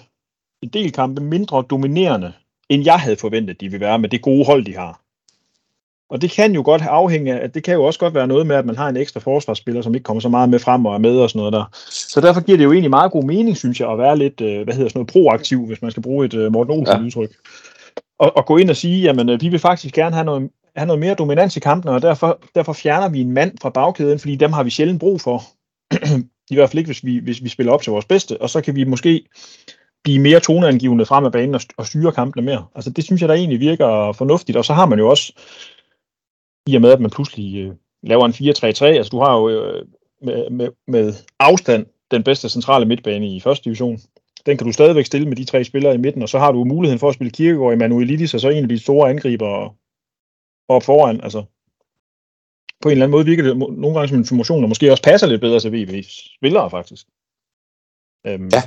en 0.63 0.69
del 0.69 0.93
kampe, 0.93 1.23
mindre 1.23 1.65
dominerende, 1.71 2.33
end 2.69 2.85
jeg 2.85 3.01
havde 3.01 3.17
forventet, 3.17 3.61
de 3.61 3.71
ville 3.71 3.87
være 3.87 3.99
med 3.99 4.09
det 4.09 4.23
gode 4.23 4.45
hold, 4.45 4.65
de 4.65 4.77
har. 4.77 5.06
Og 6.11 6.23
det 6.23 6.31
kan 6.31 6.55
jo 6.55 6.63
godt 6.65 6.83
afhænge 6.83 7.35
af, 7.35 7.45
at 7.45 7.55
det 7.55 7.65
kan 7.65 7.75
jo 7.75 7.85
også 7.85 7.99
godt 7.99 8.15
være 8.15 8.27
noget 8.27 8.47
med, 8.47 8.57
at 8.57 8.67
man 8.67 8.77
har 8.77 8.89
en 8.89 8.97
ekstra 8.97 9.21
forsvarsspiller, 9.21 9.83
som 9.83 9.95
ikke 9.95 10.05
kommer 10.05 10.21
så 10.21 10.29
meget 10.29 10.49
med 10.49 10.59
frem 10.59 10.87
og 10.87 10.95
er 10.95 10.99
med 10.99 11.19
og 11.19 11.31
sådan 11.31 11.39
noget 11.39 11.53
der. 11.53 11.65
Så 11.91 12.21
derfor 12.21 12.41
giver 12.41 12.59
det 12.59 12.65
jo 12.65 12.73
egentlig 12.73 12.91
meget 12.91 13.13
god 13.13 13.23
mening, 13.25 13.57
synes 13.57 13.81
jeg, 13.81 13.91
at 13.91 13.99
være 13.99 14.19
lidt, 14.19 14.41
øh, 14.41 14.65
hvad 14.65 14.75
hedder 14.75 14.89
sådan 14.89 14.99
noget, 14.99 15.13
proaktiv, 15.13 15.67
hvis 15.67 15.83
man 15.83 15.91
skal 15.91 16.03
bruge 16.03 16.27
et 16.27 16.35
øh, 16.35 16.53
Morten 16.53 16.73
Olsen 16.73 16.97
Ja. 16.97 17.03
udtryk. 17.05 17.31
Og, 18.19 18.37
og 18.37 18.47
gå 18.47 18.57
ind 18.57 18.71
og 18.71 18.77
sige, 18.77 19.03
jamen 19.03 19.29
øh, 19.29 19.41
vi 19.41 19.49
vil 19.49 19.59
faktisk 19.59 19.95
gerne 19.95 20.15
have 20.15 20.25
noget, 20.25 20.51
have 20.77 20.87
noget 20.87 21.01
mere 21.01 21.15
dominans 21.15 21.57
i 21.57 21.61
kampene, 21.61 21.93
og 21.93 22.03
derfor, 22.03 22.41
derfor 22.55 22.73
fjerner 22.73 23.09
vi 23.09 23.21
en 23.21 23.33
mand 23.33 23.53
fra 23.63 23.71
bagkæden, 23.71 24.19
fordi 24.19 24.37
dem 24.37 24.53
har 24.53 24.63
vi 24.63 24.71
sjældent 24.71 25.01
brug 25.01 25.21
for. 25.21 25.43
I 26.51 26.55
hvert 26.55 26.71
fald 26.71 26.79
ikke, 26.79 26.89
hvis 26.89 27.05
vi, 27.05 27.19
hvis 27.19 27.43
vi 27.45 27.49
spiller 27.49 27.73
op 27.73 27.83
til 27.83 27.91
vores 27.91 28.05
bedste, 28.05 28.43
og 28.43 28.51
så 28.51 28.61
kan 28.61 28.75
vi 28.75 28.85
måske 28.85 29.25
blive 30.05 30.19
mere 30.19 30.41
toneangivende 30.41 31.07
frem 31.07 31.25
af 31.25 31.33
banen 31.33 31.55
og, 31.55 31.61
og 31.77 31.87
styre 31.87 32.13
kampene 32.13 32.47
mere. 32.47 32.65
Altså 32.75 32.91
det 32.91 33.05
synes 33.05 33.21
jeg, 33.21 33.29
der 33.29 33.35
egentlig 33.35 33.61
virker 33.61 34.13
fornuftigt, 34.13 34.59
og 34.59 34.65
så 34.65 34.73
har 34.75 34.87
man 34.87 34.99
jo 34.99 35.09
også, 35.09 35.33
i 36.67 36.75
og 36.75 36.83
med 36.83 36.91
at 36.91 37.01
man 37.01 37.11
pludselig 37.11 37.57
øh, 37.57 37.75
laver 38.03 38.25
en 38.25 38.33
4-3-3, 38.33 38.85
altså 38.85 39.11
du 39.11 39.19
har 39.19 39.37
jo 39.37 39.49
øh, 39.49 39.87
med, 40.23 40.51
med, 40.51 40.69
med 40.89 41.15
afstand 41.39 41.87
den 42.11 42.23
bedste 42.23 42.49
centrale 42.49 42.87
midtbane 42.87 43.37
i 43.37 43.41
første 43.41 43.65
division. 43.65 43.99
Den 44.47 44.57
kan 44.57 44.67
du 44.67 44.73
stadigvæk 44.73 45.07
stille 45.07 45.29
med 45.29 45.37
de 45.37 45.45
tre 45.45 45.65
spillere 45.65 45.95
i 45.95 45.99
midten, 45.99 46.23
og 46.23 46.29
så 46.29 46.39
har 46.39 46.53
du 46.53 46.65
muligheden 46.65 46.99
for 46.99 47.09
at 47.09 47.15
spille 47.15 47.31
Kirkegaard 47.31 47.73
i 47.73 47.77
Manuelidis, 47.77 48.35
og 48.35 48.41
så 48.41 48.49
en 48.49 48.63
af 48.63 48.69
de 48.69 48.79
store 48.79 49.11
angriber 49.11 49.75
op 50.69 50.83
foran. 50.83 51.21
Altså, 51.21 51.45
på 52.83 52.89
en 52.89 52.93
eller 52.93 53.05
anden 53.05 53.17
måde 53.17 53.25
virker 53.25 53.43
det 53.43 53.57
nogle 53.57 53.95
gange 53.95 54.09
som 54.09 54.19
en 54.19 54.25
formation, 54.25 54.63
der 54.63 54.69
måske 54.69 54.91
også 54.91 55.03
passer 55.03 55.27
lidt 55.27 55.41
bedre 55.41 55.61
til 55.61 55.69
VB's 55.69 56.37
spillere, 56.37 56.71
faktisk. 56.71 57.07
Øhm, 58.27 58.51
Ja. 58.53 58.63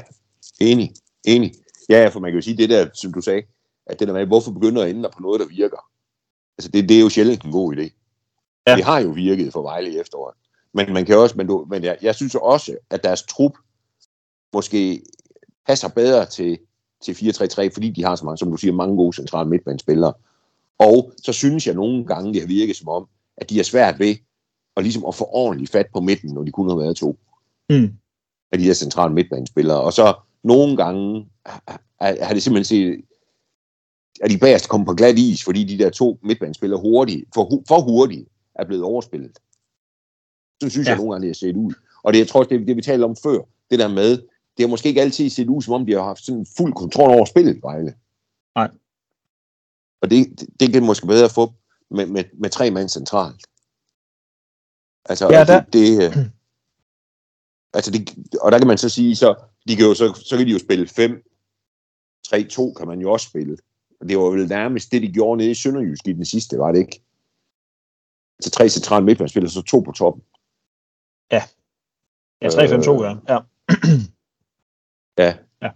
Enig, 0.61 0.91
enig. 1.25 1.51
Ja, 1.89 2.07
for 2.07 2.19
man 2.19 2.31
kan 2.31 2.35
jo 2.37 2.41
sige 2.41 2.57
det 2.57 2.69
der, 2.69 2.89
som 2.93 3.13
du 3.13 3.21
sagde, 3.21 3.43
at 3.87 3.99
det 3.99 4.07
der 4.07 4.13
med, 4.13 4.25
hvorfor 4.25 4.51
begynder 4.51 4.83
at 4.83 4.89
ændre 4.89 5.09
på 5.13 5.21
noget, 5.21 5.39
der 5.39 5.47
virker. 5.47 5.77
Altså, 6.59 6.71
det, 6.71 6.89
det 6.89 6.97
er 6.97 7.01
jo 7.01 7.09
sjældent 7.09 7.43
en 7.43 7.51
god 7.51 7.75
idé. 7.75 7.89
Ja. 8.67 8.75
Det 8.75 8.83
har 8.83 8.99
jo 8.99 9.09
virket 9.09 9.53
for 9.53 9.61
Vejle 9.61 9.93
i 9.93 9.97
efteråret. 9.97 10.35
Men 10.73 10.93
man 10.93 11.05
kan 11.05 11.17
også, 11.17 11.35
men, 11.37 11.47
du, 11.47 11.65
men 11.69 11.83
jeg, 11.83 11.97
jeg 12.01 12.15
synes 12.15 12.35
også, 12.35 12.77
at 12.89 13.03
deres 13.03 13.23
trup 13.23 13.51
måske 14.53 15.01
passer 15.67 15.87
bedre 15.87 16.25
til, 16.25 16.57
til 17.03 17.13
4-3-3, 17.13 17.69
fordi 17.73 17.89
de 17.89 18.03
har 18.03 18.15
så 18.15 18.25
mange, 18.25 18.37
som 18.37 18.51
du 18.51 18.57
siger, 18.57 18.73
mange 18.73 18.95
gode 18.95 19.15
centrale 19.15 19.49
midtbanespillere. 19.49 20.13
Og 20.79 21.13
så 21.23 21.33
synes 21.33 21.67
jeg 21.67 21.75
nogle 21.75 22.05
gange, 22.05 22.33
det 22.33 22.41
har 22.41 22.47
virket 22.47 22.75
som 22.75 22.87
om, 22.87 23.07
at 23.37 23.49
de 23.49 23.55
har 23.55 23.63
svært 23.63 23.99
ved 23.99 24.15
at, 24.77 24.83
ligesom 24.83 25.05
at 25.07 25.15
få 25.15 25.25
ordentligt 25.31 25.71
fat 25.71 25.87
på 25.93 25.99
midten, 25.99 26.33
når 26.33 26.43
de 26.43 26.51
kun 26.51 26.69
har 26.69 26.77
været 26.77 26.97
to 26.97 27.17
mm, 27.69 27.93
af 28.51 28.57
de 28.57 28.63
her 28.63 28.73
centrale 28.73 29.13
midtbanespillere. 29.13 29.81
Og 29.81 29.93
så 29.93 30.13
nogle 30.43 30.77
gange 30.77 31.27
har 32.01 32.33
det 32.33 32.43
simpelthen 32.43 32.63
set, 32.63 33.05
at 34.23 34.29
de 34.31 34.37
bagerst 34.37 34.69
kommet 34.69 34.87
på 34.87 34.93
glat 34.93 35.17
is, 35.19 35.43
fordi 35.43 35.63
de 35.63 35.83
der 35.83 35.89
to 35.89 36.19
midtbanespillere 36.23 36.79
hurtigt, 36.81 37.25
for, 37.33 37.63
for 37.67 37.81
hurtigt 37.81 38.27
er 38.55 38.65
blevet 38.65 38.83
overspillet. 38.83 39.39
Så 40.63 40.69
synes 40.69 40.85
ja. 40.87 40.91
Jeg 40.91 40.97
nogle 40.97 41.11
gange, 41.11 41.21
det 41.27 41.29
har 41.29 41.33
set 41.47 41.55
ud. 41.55 41.73
Og 42.03 42.13
det, 42.13 42.19
jeg 42.19 42.27
tror 42.27 42.39
også, 42.39 42.49
det, 42.49 42.67
det 42.67 42.75
vi 42.75 42.81
talte 42.81 43.03
om 43.03 43.15
før, 43.15 43.39
det 43.69 43.79
der 43.79 43.87
med, 43.87 44.11
det 44.57 44.59
har 44.59 44.67
måske 44.67 44.89
ikke 44.89 45.01
altid 45.01 45.29
set 45.29 45.47
ud, 45.49 45.61
som 45.61 45.73
om 45.73 45.85
de 45.85 45.93
har 45.93 46.03
haft 46.03 46.25
sådan 46.25 46.45
fuld 46.57 46.73
kontrol 46.73 47.09
over 47.09 47.25
spillet, 47.25 47.59
Vejle. 47.63 47.93
Nej. 48.55 48.69
Og 50.01 50.09
det, 50.09 50.39
det, 50.39 50.59
det 50.59 50.73
kan 50.73 50.85
måske 50.85 51.07
bedre 51.07 51.29
få 51.29 51.53
med, 51.91 52.05
med, 52.05 52.23
med 52.33 52.49
tre 52.49 52.71
mand 52.71 52.89
centralt. 52.89 53.47
Altså, 55.05 55.27
Ja, 55.31 55.43
der- 55.43 55.61
det, 55.61 55.73
det, 55.73 56.03
øh, 56.17 56.25
altså 57.73 57.91
det, 57.91 58.09
og 58.41 58.51
der 58.51 58.57
kan 58.57 58.67
man 58.67 58.77
så 58.77 58.89
sige, 58.89 59.15
så, 59.15 59.35
de 59.67 59.75
kan 59.75 59.85
jo, 59.85 59.93
så, 59.93 60.13
så 60.25 60.37
kan 60.37 60.45
de 60.47 60.51
jo 60.51 60.59
spille 60.59 60.87
5, 60.87 61.11
3-2 62.27 62.73
kan 62.73 62.87
man 62.87 62.99
jo 63.01 63.11
også 63.11 63.29
spille. 63.29 63.57
Det 64.07 64.17
var 64.17 64.29
vel 64.29 64.47
nærmest 64.47 64.91
det, 64.91 65.01
de 65.01 65.11
gjorde 65.11 65.37
nede 65.37 65.51
i 65.51 65.53
Sønderjysk 65.53 66.07
i 66.07 66.13
den 66.13 66.25
sidste, 66.25 66.57
var 66.57 66.71
det 66.71 66.79
ikke? 66.79 67.01
Altså 68.39 68.51
tre 68.51 68.69
centrale 68.69 69.05
midtbanespillere, 69.05 69.51
så 69.51 69.61
to 69.61 69.79
på 69.79 69.91
toppen. 69.91 70.23
ja, 72.41 72.47
3-5-2, 72.47 73.03
ja. 73.03 73.15
ja. 75.17 75.33
Ja, 75.61 75.69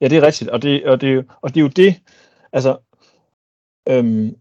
Ja, 0.00 0.08
det 0.08 0.18
er 0.18 0.22
rigtigt, 0.22 0.50
og 0.50 0.62
det, 0.62 0.84
og 0.84 1.00
det, 1.00 1.24
og 1.42 1.54
det 1.54 1.60
er 1.60 1.62
jo 1.62 1.68
det, 1.68 2.00
altså, 2.52 2.76
øhm, 3.88 4.36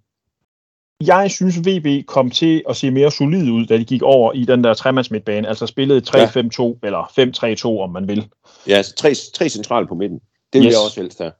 jeg 1.02 1.32
synes, 1.32 1.60
VB 1.60 2.06
kom 2.06 2.30
til 2.30 2.64
at 2.70 2.76
se 2.76 2.92
mere 2.92 3.12
solid 3.12 3.52
ud, 3.52 3.66
da 3.66 3.78
de 3.78 3.86
gik 3.86 4.02
over 4.02 4.34
i 4.34 4.46
den 4.46 4.64
der 4.64 4.74
tremandsmidtbane, 4.74 5.48
altså 5.48 5.68
spillede 5.68 6.02
3-5-2, 6.08 6.80
eller 6.84 7.76
5-3-2, 7.76 7.84
om 7.84 7.90
man 7.90 8.08
vil. 8.08 8.30
ja 8.68 8.74
altså 8.74 8.96
tre, 8.96 9.14
tre 9.34 9.50
centrale 9.50 9.88
på 9.88 9.96
midten. 9.96 10.20
Det 10.54 10.62
vil 10.62 10.68
yes. 10.68 10.74
jeg 10.74 10.82
også 10.86 11.02
helst 11.02 11.20
have. 11.20 11.32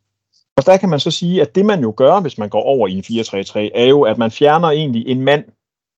Og 0.58 0.66
der 0.66 0.78
kan 0.78 0.90
man 0.90 1.00
så 1.00 1.12
sige, 1.12 1.42
at 1.42 1.56
det 1.56 1.66
man 1.66 1.82
jo 1.82 1.94
gør, 1.98 2.20
hvis 2.20 2.38
man 2.38 2.50
går 2.50 2.62
over 2.62 2.88
i 2.88 2.94
en 2.94 3.04
4-3-3, 3.04 3.72
er 3.76 3.86
jo, 3.86 4.02
at 4.02 4.18
man 4.18 4.32
fjerner 4.32 4.68
egentlig 4.68 5.08
en 5.08 5.22
mand 5.22 5.46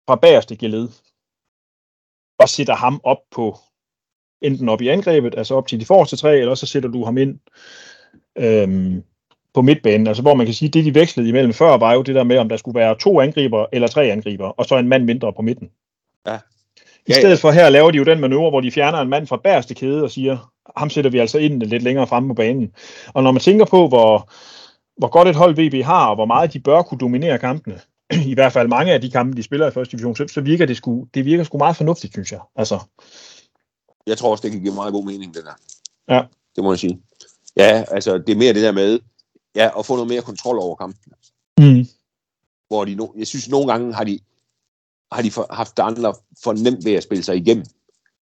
fra 0.10 0.16
bagerste 0.16 0.56
geled, 0.56 0.90
og 2.40 2.50
sætter 2.50 2.76
ham 2.76 3.02
op 3.04 3.18
på, 3.32 3.58
enten 4.42 4.70
op 4.70 4.82
i 4.82 4.88
angrebet, 4.88 5.36
altså 5.38 5.56
op 5.56 5.68
til 5.68 5.80
de 5.80 5.86
forreste 5.86 6.16
tre, 6.16 6.38
eller 6.38 6.56
så 6.56 6.66
sætter 6.66 6.90
du 6.90 7.06
ham 7.06 7.18
ind 7.18 7.40
øhm, 8.38 9.04
på 9.54 9.62
midtbanen, 9.62 10.08
altså 10.08 10.22
hvor 10.22 10.34
man 10.34 10.46
kan 10.46 10.56
sige, 10.56 10.70
det 10.70 10.86
de 10.86 10.96
vekslede 10.96 11.30
imellem 11.30 11.54
før, 11.54 11.78
var 11.78 11.94
jo 11.94 12.02
det 12.02 12.16
der 12.16 12.24
med, 12.24 12.38
om 12.38 12.50
der 12.50 12.58
skulle 12.58 12.80
være 12.80 12.98
to 12.98 13.22
angriber 13.22 13.66
eller 13.72 13.88
tre 13.88 14.04
angriber, 14.04 14.48
og 14.48 14.66
så 14.66 14.78
en 14.78 14.88
mand 14.88 15.04
mindre 15.04 15.34
på 15.34 15.42
midten. 15.42 15.72
Ja. 16.28 16.40
I 17.08 17.12
Ja, 17.14 17.20
stedet 17.20 17.40
for 17.40 17.52
her 17.52 17.70
laver 17.70 17.92
de 17.92 17.98
jo 17.98 18.04
den 18.04 18.20
manøvre, 18.20 18.50
hvor 18.50 18.62
de 18.62 18.72
fjerner 18.72 19.00
en 19.00 19.10
mand 19.10 19.28
fra 19.28 19.38
bagerste 19.44 19.74
kæde 19.74 20.04
og 20.04 20.12
siger, 20.12 20.52
ham 20.78 20.90
sætter 20.90 21.12
vi 21.12 21.20
altså 21.20 21.38
ind 21.38 21.64
lidt 21.64 21.84
længere 21.84 22.08
fremme 22.08 22.30
på 22.30 22.34
banen. 22.34 22.72
Og 23.14 23.24
når 23.24 23.32
man 23.32 23.42
tænker 23.42 23.66
på, 23.66 23.88
hvor, 23.88 24.32
hvor 24.98 25.08
godt 25.08 25.28
et 25.28 25.36
hold 25.36 25.56
VB 25.56 25.84
har, 25.86 26.08
og 26.08 26.16
hvor 26.16 26.26
meget 26.26 26.54
de 26.54 26.60
bør 26.60 26.82
kunne 26.82 26.98
dominere 27.00 27.38
kampene, 27.40 27.82
i 28.32 28.34
hvert 28.34 28.54
fald 28.54 28.68
mange 28.68 28.94
af 28.94 29.02
de 29.02 29.12
kampe, 29.12 29.38
de 29.38 29.44
spiller 29.44 29.68
i 29.68 29.72
første 29.72 29.92
division, 29.92 30.16
så, 30.16 30.28
så 30.28 30.42
virker 30.42 30.66
det 30.66 30.78
sgu, 30.78 31.08
det 31.14 31.26
virker 31.26 31.44
sgu 31.44 31.58
meget 31.58 31.76
fornuftigt, 31.76 32.14
synes 32.14 32.32
jeg. 32.32 32.40
Altså, 32.56 32.80
Jeg 34.08 34.18
tror 34.18 34.32
også, 34.32 34.42
det 34.42 34.52
kan 34.52 34.62
give 34.62 34.74
meget 34.74 34.94
god 34.94 35.06
mening, 35.06 35.34
det 35.34 35.44
der. 35.46 35.54
Ja. 36.16 36.22
Det 36.56 36.64
må 36.64 36.72
jeg 36.72 36.80
sige. 36.80 37.00
Ja, 37.58 37.84
altså 37.92 38.18
det 38.18 38.30
er 38.30 38.36
mere 38.36 38.54
det 38.54 38.64
der 38.64 38.72
med, 38.72 39.00
ja, 39.56 39.80
at 39.80 39.86
få 39.86 39.94
noget 39.96 40.08
mere 40.10 40.22
kontrol 40.22 40.60
over 40.60 40.76
kampen. 40.76 41.14
mm. 41.60 41.86
Hvor 42.68 42.86
de 42.86 42.96
no, 42.96 43.08
jeg 43.18 43.28
synes, 43.28 43.50
nogle 43.50 43.72
gange 43.72 43.94
har 43.94 44.04
de, 44.04 44.20
har 45.12 45.22
de 45.22 45.32
for, 45.32 45.48
haft 45.50 45.80
andre 45.80 46.14
for 46.44 46.54
nemt 46.54 46.86
ved 46.86 46.94
at 46.94 47.04
spille 47.04 47.24
sig 47.24 47.36
igennem. 47.36 47.66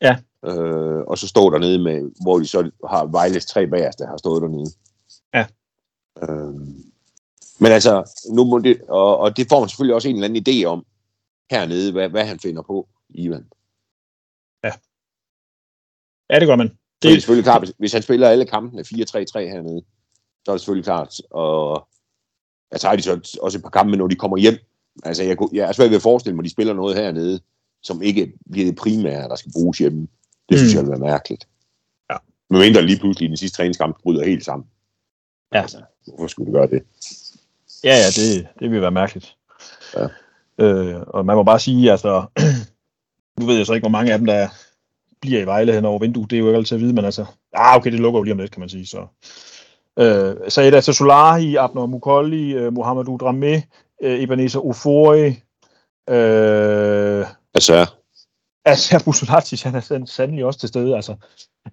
Ja. 0.02 0.16
Øh, 0.44 1.00
og 1.00 1.18
så 1.18 1.28
står 1.28 1.50
dernede 1.50 1.78
med, 1.78 2.22
hvor 2.22 2.38
de 2.38 2.46
så 2.46 2.70
har 2.88 3.06
Vejles 3.06 3.46
tre 3.46 3.66
bagerste 3.66 4.04
har 4.06 4.16
stået 4.16 4.42
dernede. 4.42 4.70
Ja. 5.34 5.46
Øh, 6.22 6.54
men 7.60 7.72
altså, 7.72 8.22
nu 8.32 8.44
må 8.44 8.58
det, 8.58 8.80
og, 8.88 9.18
og 9.18 9.36
det 9.36 9.48
får 9.48 9.60
man 9.60 9.68
selvfølgelig 9.68 9.94
også 9.94 10.08
en 10.08 10.14
eller 10.14 10.28
anden 10.28 10.44
idé 10.48 10.64
om 10.64 10.86
hernede, 11.50 11.92
hvad, 11.92 12.08
hvad 12.08 12.24
han 12.24 12.38
finder 12.38 12.62
på, 12.62 12.88
Ivan. 13.08 13.46
Ja, 16.30 16.40
det 16.40 16.48
gør 16.48 16.56
man. 16.56 16.78
Det 17.02 17.10
er 17.10 17.14
selvfølgelig 17.14 17.44
klart, 17.44 17.60
hvis, 17.60 17.74
hvis 17.78 17.92
han 17.92 18.02
spiller 18.02 18.28
alle 18.28 18.46
kampene 18.46 18.82
4-3-3 18.82 18.84
hernede, 19.38 19.82
så 20.44 20.50
er 20.50 20.54
det 20.54 20.60
selvfølgelig 20.60 20.84
klart. 20.84 21.20
Og 21.30 21.88
jeg 22.72 22.80
tager 22.80 22.96
de 22.96 23.02
så 23.02 23.38
også 23.42 23.58
et 23.58 23.62
par 23.62 23.70
kampe, 23.70 23.96
når 23.96 24.06
de 24.06 24.16
kommer 24.16 24.36
hjem. 24.36 24.54
Altså, 25.04 25.22
jeg, 25.22 25.36
kunne- 25.38 25.50
jeg 25.52 25.68
er 25.68 25.72
svært 25.72 25.90
ved 25.90 25.96
at 25.96 26.02
forestille 26.02 26.36
mig, 26.36 26.42
at 26.42 26.44
de 26.44 26.50
spiller 26.50 26.74
noget 26.74 26.96
hernede, 26.96 27.40
som 27.82 28.02
ikke 28.02 28.32
bliver 28.50 28.66
det 28.66 28.76
primære, 28.76 29.28
der 29.28 29.36
skal 29.36 29.52
bruges 29.52 29.78
hjemme. 29.78 30.08
Det 30.48 30.58
synes 30.58 30.74
Mm. 30.74 30.76
jeg 30.76 30.84
vil 30.84 30.90
være 30.90 31.10
mærkeligt. 31.10 31.48
Ja. 32.10 32.16
Men 32.50 32.58
mindre 32.60 32.82
lige 32.82 32.98
pludselig 32.98 33.26
i 33.26 33.28
den 33.28 33.36
sidste 33.36 33.56
træningskamp 33.56 33.96
bryder 34.02 34.24
helt 34.24 34.44
sammen. 34.44 34.66
Ja. 35.54 35.60
Altså, 35.62 35.78
hvorfor 36.06 36.26
skulle 36.26 36.46
det 36.46 36.54
gøre 36.54 36.66
det? 36.70 36.82
Ja, 37.84 37.96
ja, 37.96 38.06
det, 38.06 38.46
det 38.60 38.70
vil 38.70 38.80
være 38.80 38.90
mærkeligt. 38.90 39.36
Ja. 39.96 40.06
Øh, 40.64 41.00
og 41.06 41.26
man 41.26 41.36
må 41.36 41.42
bare 41.42 41.60
sige, 41.60 41.90
altså, 41.90 42.26
nu 43.40 43.46
ved 43.46 43.56
jeg 43.56 43.66
så 43.66 43.72
ikke, 43.72 43.82
hvor 43.82 43.90
mange 43.98 44.12
af 44.12 44.18
dem, 44.18 44.26
der 44.26 44.48
bliver 45.20 45.40
i 45.42 45.46
Vejle 45.46 45.72
hen 45.72 45.84
over 45.84 45.98
vinduet. 45.98 46.30
Det 46.30 46.36
er 46.36 46.40
jo 46.40 46.46
ikke 46.46 46.56
altid 46.56 46.76
at 46.76 46.80
vide, 46.80 46.92
men 46.92 47.04
altså, 47.04 47.24
ah, 47.54 47.76
okay, 47.76 47.92
det 47.92 48.00
lukker 48.00 48.20
jo 48.20 48.22
lige 48.24 48.32
om 48.32 48.38
lidt, 48.38 48.50
kan 48.50 48.60
man 48.60 48.68
sige. 48.68 48.86
Så. 48.86 49.06
Øh, 49.98 50.50
Saida 50.50 50.80
Solahi, 50.80 51.56
Abner 51.56 51.86
Mukolli, 51.86 52.52
øh, 52.54 52.72
Mohamedou 52.72 53.18
Dramé, 53.22 53.60
øh, 54.02 54.20
Ebenezer 54.22 54.60
Ofori, 54.66 55.26
øh, 56.08 57.26
Altså, 57.54 57.86
Altså, 58.64 59.02
Busolatis, 59.04 59.62
han 59.62 59.74
er 59.74 59.80
sand- 59.80 60.06
sandelig 60.06 60.44
også 60.44 60.60
til 60.60 60.68
stede. 60.68 60.96
Altså, 60.96 61.16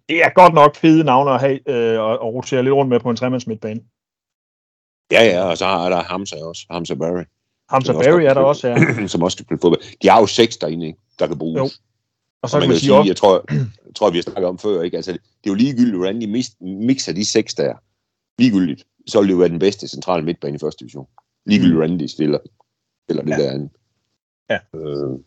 det 0.09 0.23
er 0.23 0.29
godt 0.35 0.53
nok 0.53 0.75
fede 0.75 1.03
navne 1.03 1.31
at 1.31 1.39
have 1.39 1.69
øh, 1.69 1.99
og, 1.99 2.19
og 2.19 2.33
rotere 2.33 2.63
lidt 2.63 2.73
rundt 2.73 2.89
med 2.89 2.99
på 2.99 3.09
en 3.09 3.15
tremands 3.15 3.47
midtbane. 3.47 3.81
ja, 5.11 5.23
ja, 5.23 5.43
og 5.43 5.57
så 5.57 5.65
er 5.65 5.89
der 5.89 6.03
Hamza 6.03 6.35
også. 6.35 6.65
Hamza 6.71 6.93
Barry. 6.95 7.23
Hamza 7.69 7.93
også 7.93 8.09
Barry 8.09 8.11
godt 8.19 8.23
er 8.29 8.33
der 8.33 8.41
også, 8.41 8.67
ja. 8.67 9.07
som 9.07 9.23
også 9.23 9.37
kan 9.37 9.45
spille 9.45 9.59
fodbold. 9.61 9.81
De 10.01 10.09
har 10.09 10.19
jo 10.19 10.25
seks 10.27 10.57
derinde, 10.57 10.85
ikke, 10.87 10.99
der 11.19 11.27
kan 11.27 11.37
bruges. 11.37 11.59
Jo. 11.59 11.69
Og 12.41 12.49
så 12.49 12.57
Og 12.57 12.61
kan 12.61 12.69
man 12.69 12.69
man 12.69 12.75
kan 12.75 12.79
sige 12.79 12.87
sige, 12.87 12.97
også, 12.97 13.07
jeg 13.09 13.15
tror, 13.17 13.45
jeg 13.85 13.95
tror, 13.95 14.09
vi 14.09 14.17
har 14.17 14.21
snakket 14.23 14.45
om 14.45 14.59
før, 14.59 14.81
ikke? 14.81 14.97
Altså, 14.97 15.11
det 15.11 15.19
er 15.19 15.47
jo 15.49 15.53
ligegyldigt, 15.53 15.95
hvordan 15.97 16.21
de 16.21 16.27
mixer 16.61 17.13
de 17.13 17.25
seks 17.25 17.53
der. 17.53 17.73
Ligegyldigt. 18.41 18.83
Så 19.07 19.19
vil 19.19 19.27
det 19.27 19.33
jo 19.33 19.39
være 19.39 19.49
den 19.49 19.59
bedste 19.59 19.87
centrale 19.87 20.25
midtbane 20.25 20.55
i 20.55 20.59
første 20.59 20.79
division. 20.79 21.07
Ligegyldigt, 21.45 21.73
Mm. 21.73 21.77
hvordan 21.77 21.99
de 21.99 22.07
stiller, 22.07 22.39
eller 23.09 23.23
det 23.23 23.29
Ja. 23.31 23.37
der 23.43 23.51
andet. 23.51 23.69
Ja. 24.49 24.59
Øh, 24.75 25.19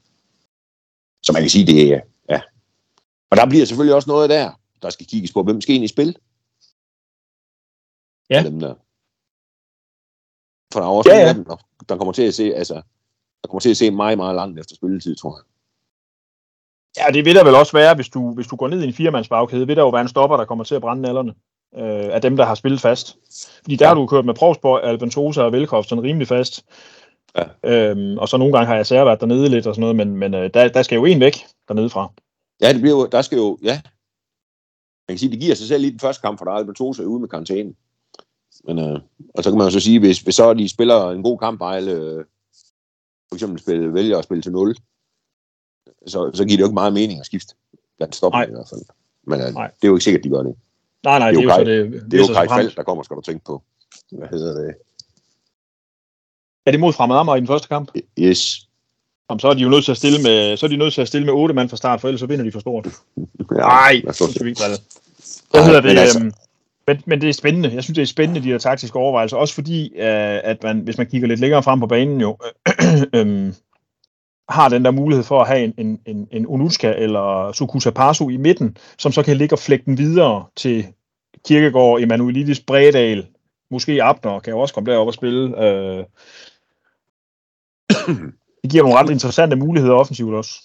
så 1.23 1.33
man 1.33 1.43
kan 1.43 1.51
sige, 1.51 1.67
det 1.67 1.93
er, 1.95 2.01
ja. 2.29 2.41
Og 3.31 3.37
der 3.37 3.47
bliver 3.49 3.65
selvfølgelig 3.67 3.95
også 3.95 4.11
noget 4.11 4.31
der, 4.31 4.61
der 4.83 4.91
skal 4.91 5.07
kigges 5.07 5.33
på. 5.33 5.43
Hvem 5.43 5.61
skal 5.61 5.75
ind 5.75 5.85
i 5.85 5.89
spil? 5.89 6.17
Ja. 8.31 8.43
Dem 8.45 8.61
der. 8.61 8.75
For 10.73 10.81
der 10.81 10.87
er 10.87 10.91
også 10.91 11.11
Ja, 11.11 11.19
ja, 11.19 11.33
dem, 11.33 11.45
der, 11.45 11.57
der 11.89 11.97
kommer 11.97 12.13
til 12.13 12.23
at 12.23 12.35
se, 12.35 12.55
altså, 12.55 12.75
der 13.43 13.49
kommer 13.49 13.61
til 13.61 13.71
at 13.71 13.77
se 13.77 13.91
meget, 13.91 14.19
meget 14.19 14.35
langt 14.35 14.59
efter 14.61 14.75
spilletid, 14.77 15.17
tror 15.17 15.37
jeg. 15.39 15.45
ja, 16.99 17.13
det 17.13 17.25
vil 17.25 17.35
der 17.35 17.45
vel 17.45 17.55
også 17.55 17.73
være, 17.73 17.95
hvis 17.95 18.09
du, 18.09 18.35
hvis 18.35 18.47
du 18.47 18.57
går 18.57 18.69
ned 18.69 18.83
i 18.83 18.87
en 18.87 18.93
firemandsbagkæde, 18.93 19.67
vil 19.67 19.77
der 19.77 19.83
jo 19.83 19.89
være 19.91 20.01
en 20.01 20.09
stopper, 20.09 20.37
der 20.37 20.45
kommer 20.45 20.65
til 20.65 20.75
at 20.75 20.81
brænde 20.81 21.03
nallerne 21.03 21.35
øh, 21.75 22.15
af 22.15 22.21
dem, 22.23 22.37
der 22.37 22.45
har 22.45 22.55
spillet 22.55 22.81
fast. 22.81 23.17
Fordi 23.63 23.77
der 23.77 23.85
Ja. 23.85 23.89
har 23.89 23.95
du 23.95 24.07
kørt 24.07 24.25
med 24.25 24.35
Provsborg, 24.35 24.85
Albentosa 24.85 25.43
og 25.43 25.53
Velkov 25.53 25.85
sådan 25.85 26.05
rimelig 26.05 26.29
fast. 26.29 26.65
Ja. 27.37 27.45
Øhm, 27.91 28.19
og 28.19 28.29
så 28.29 28.37
nogle 28.37 28.53
gange 28.53 28.67
har 28.67 28.77
jeg 28.77 28.87
særligt 28.87 29.07
været 29.07 29.21
dernede 29.21 29.49
lidt 29.49 29.67
og 29.67 29.75
sådan 29.75 29.81
noget, 29.81 29.97
men, 29.97 30.17
men 30.17 30.35
øh, 30.35 30.51
der, 30.55 30.69
der 30.69 30.83
skal 30.83 30.97
jo 30.97 31.05
en 31.05 31.21
væk 31.21 31.35
dernede 31.69 31.91
fra. 31.91 32.13
Ja, 32.61 32.73
det 32.73 32.81
bliver 32.81 32.97
jo, 32.97 33.07
der 33.07 33.23
skal 33.23 33.37
jo, 33.39 33.59
ja. 33.63 33.81
Man 35.09 35.15
kan 35.15 35.19
sige, 35.19 35.31
det 35.31 35.41
giver 35.41 35.55
sig 35.55 35.69
selv 35.69 35.85
i 35.85 35.91
den 35.91 36.01
første 36.01 36.21
kamp, 36.21 36.39
for 36.39 36.45
der 36.45 36.53
er 36.53 36.57
Albertosa 36.57 37.03
ude 37.03 37.21
med 37.21 37.29
karantæne. 37.29 37.75
Men, 38.65 38.79
øh, 38.79 39.01
og 39.35 39.45
så 39.45 39.51
kan 39.51 39.59
man 39.59 39.67
jo 39.67 39.71
så 39.71 39.81
sige, 39.81 39.99
hvis, 39.99 40.21
hvis 40.21 40.35
så 40.35 40.55
de 40.55 40.69
spiller 40.69 41.11
en 41.11 41.23
god 41.23 41.39
kamp, 41.39 41.61
Ejle, 41.61 41.93
øh, 41.93 42.25
for 43.29 43.35
eksempel 43.35 43.61
spille, 43.61 43.95
vælger 43.95 44.19
at 44.19 44.25
spille 44.25 44.43
til 44.43 44.53
0, 44.53 44.77
så, 46.07 46.31
så 46.35 46.45
giver 46.45 46.57
det 46.57 46.61
jo 46.61 46.67
ikke 46.67 46.75
meget 46.75 46.93
mening 46.93 47.21
at 47.21 47.27
skifte. 47.27 47.55
Blandt 47.97 48.17
stopper 48.17 48.43
i 48.43 48.51
hvert 48.51 48.69
fald. 48.69 48.81
Men 49.27 49.41
øh, 49.41 49.55
Nej. 49.55 49.67
det 49.67 49.85
er 49.85 49.89
jo 49.89 49.95
ikke 49.95 50.05
sikkert, 50.05 50.25
de 50.25 50.29
gør 50.31 50.43
det. 50.43 50.57
Nej, 51.05 51.19
nej, 51.19 51.31
Det 51.31 51.39
det 51.39 51.45
er 51.45 51.53
er 51.53 51.59
jo 51.59 51.61
jo 51.61 51.65
så 51.65 51.65
det. 51.65 52.11
Det 52.11 52.15
er 52.15 52.19
jo 52.19 52.27
så 52.27 52.33
Kai. 52.35 52.49
Falk, 52.49 52.77
der 52.77 52.83
kommer, 52.83 53.03
skal 53.05 53.17
du 53.17 53.21
tænke 53.21 53.45
på. 53.45 53.63
Hvad 54.13 54.29
hedder 54.29 54.61
det? 54.63 54.75
Er 56.67 56.71
det 56.71 56.81
mod 56.81 56.93
Fremad 56.93 57.17
Amager 57.17 57.37
i 57.37 57.41
den 57.41 57.47
første 57.47 57.69
kamp? 57.69 57.91
Yes. 58.19 58.69
Jamen, 59.31 59.41
så 59.41 59.49
er 59.49 59.55
de 59.55 59.61
jo 59.61 59.69
nødt 59.69 59.85
til 59.85 59.91
at 59.91 59.97
stille 59.97 60.19
med, 60.23 60.57
så 60.57 60.67
er 60.67 60.71
de 60.71 60.77
nødt 60.77 60.95
til 60.95 61.01
at 61.01 61.09
stille 61.09 61.25
med 61.25 61.35
otte 61.35 61.55
mand 61.55 61.69
fra 61.69 61.77
start, 61.77 62.01
for 62.01 62.09
ellers 62.09 62.21
så 62.21 62.27
vinder 62.27 62.45
de 62.45 62.53
for 62.53 62.61
stort. 62.61 62.87
Ja, 63.51 63.57
Nej, 63.57 64.03
se. 64.13 64.33
skal 64.33 64.45
vi 64.45 64.51
ikke. 64.51 64.61
Hvad 65.51 65.65
hedder 65.65 65.81
det? 65.81 65.89
men 65.91 65.99
altså- 65.99 66.19
øhm, 66.21 66.33
men, 66.87 67.03
men 67.07 67.21
det 67.21 67.29
er 67.29 67.33
spændende. 67.33 67.75
Jeg 67.75 67.83
synes, 67.83 67.97
det 67.97 68.03
er 68.03 68.07
spændende, 68.07 68.43
de 68.43 68.49
her 68.49 68.59
taktiske 68.59 68.97
overvejelser. 68.99 69.37
Også 69.37 69.55
fordi, 69.55 69.93
øh, 69.95 70.41
at 70.45 70.63
man, 70.63 70.79
hvis 70.81 70.99
man 70.99 71.07
kigger 71.07 71.29
lidt 71.29 71.41
længere 71.41 71.63
frem 71.63 71.81
på 71.81 71.87
banen, 71.87 72.21
jo, 72.21 72.39
øhm, 73.15 73.55
har 74.49 74.69
den 74.69 74.85
der 74.85 74.91
mulighed 74.91 75.25
for 75.25 75.41
at 75.41 75.49
have 75.49 75.65
en, 75.65 75.75
en, 75.79 76.01
en, 76.07 76.29
en 76.31 76.47
Onutska 76.47 76.95
eller 76.97 77.53
Sukuta 77.53 77.91
Pasu 77.91 78.29
i 78.29 78.37
midten, 78.37 78.77
som 78.99 79.13
så 79.13 79.23
kan 79.23 79.37
ligge 79.37 79.55
og 79.55 79.59
flække 79.59 79.85
den 79.85 79.99
videre 79.99 80.47
til 80.57 80.87
Kirkegaard, 81.45 82.01
Emanuelidis, 82.01 82.61
Bredal, 82.61 83.27
måske 83.71 84.03
Abner 84.03 84.41
kan 84.41 84.53
jo 84.53 84.59
også 84.59 84.75
komme 84.75 84.91
derop 84.91 85.07
og 85.07 85.15
spille. 85.15 85.65
Øh, 85.65 86.05
det 88.63 88.71
giver 88.71 88.83
nogle 88.83 88.99
ret 88.99 89.11
interessante 89.11 89.57
muligheder 89.57 89.95
offensivt 89.95 90.35
også. 90.35 90.63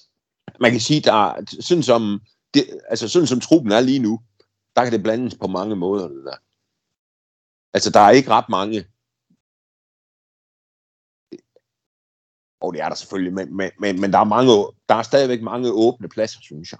man 0.59 0.71
kan 0.71 0.79
sige, 0.79 1.01
der 1.01 1.13
er, 1.13 1.43
sådan 1.59 1.83
som, 1.83 2.21
det, 2.53 2.63
altså 2.89 3.07
sådan 3.07 3.27
som 3.27 3.39
truppen 3.39 3.71
er 3.71 3.79
lige 3.79 3.99
nu, 3.99 4.19
der 4.75 4.83
kan 4.83 4.93
det 4.93 5.03
blandes 5.03 5.35
på 5.35 5.47
mange 5.47 5.75
måder, 5.75 6.07
det 6.07 6.25
der. 6.25 6.35
Altså, 7.73 7.89
der 7.89 7.99
er 7.99 8.09
ikke 8.09 8.29
ret 8.29 8.49
mange. 8.49 8.85
Og 12.63 12.73
det 12.73 12.81
er 12.81 12.89
der 12.89 12.95
selvfølgelig, 12.95 13.33
men, 13.33 13.57
men, 13.57 13.71
men, 13.79 14.01
men 14.01 14.13
der, 14.13 14.19
er 14.19 14.23
mange, 14.23 14.51
der 14.89 14.95
er 14.95 15.01
stadigvæk 15.01 15.41
mange 15.41 15.71
åbne 15.71 16.09
pladser, 16.09 16.39
synes 16.41 16.71
jeg, 16.71 16.79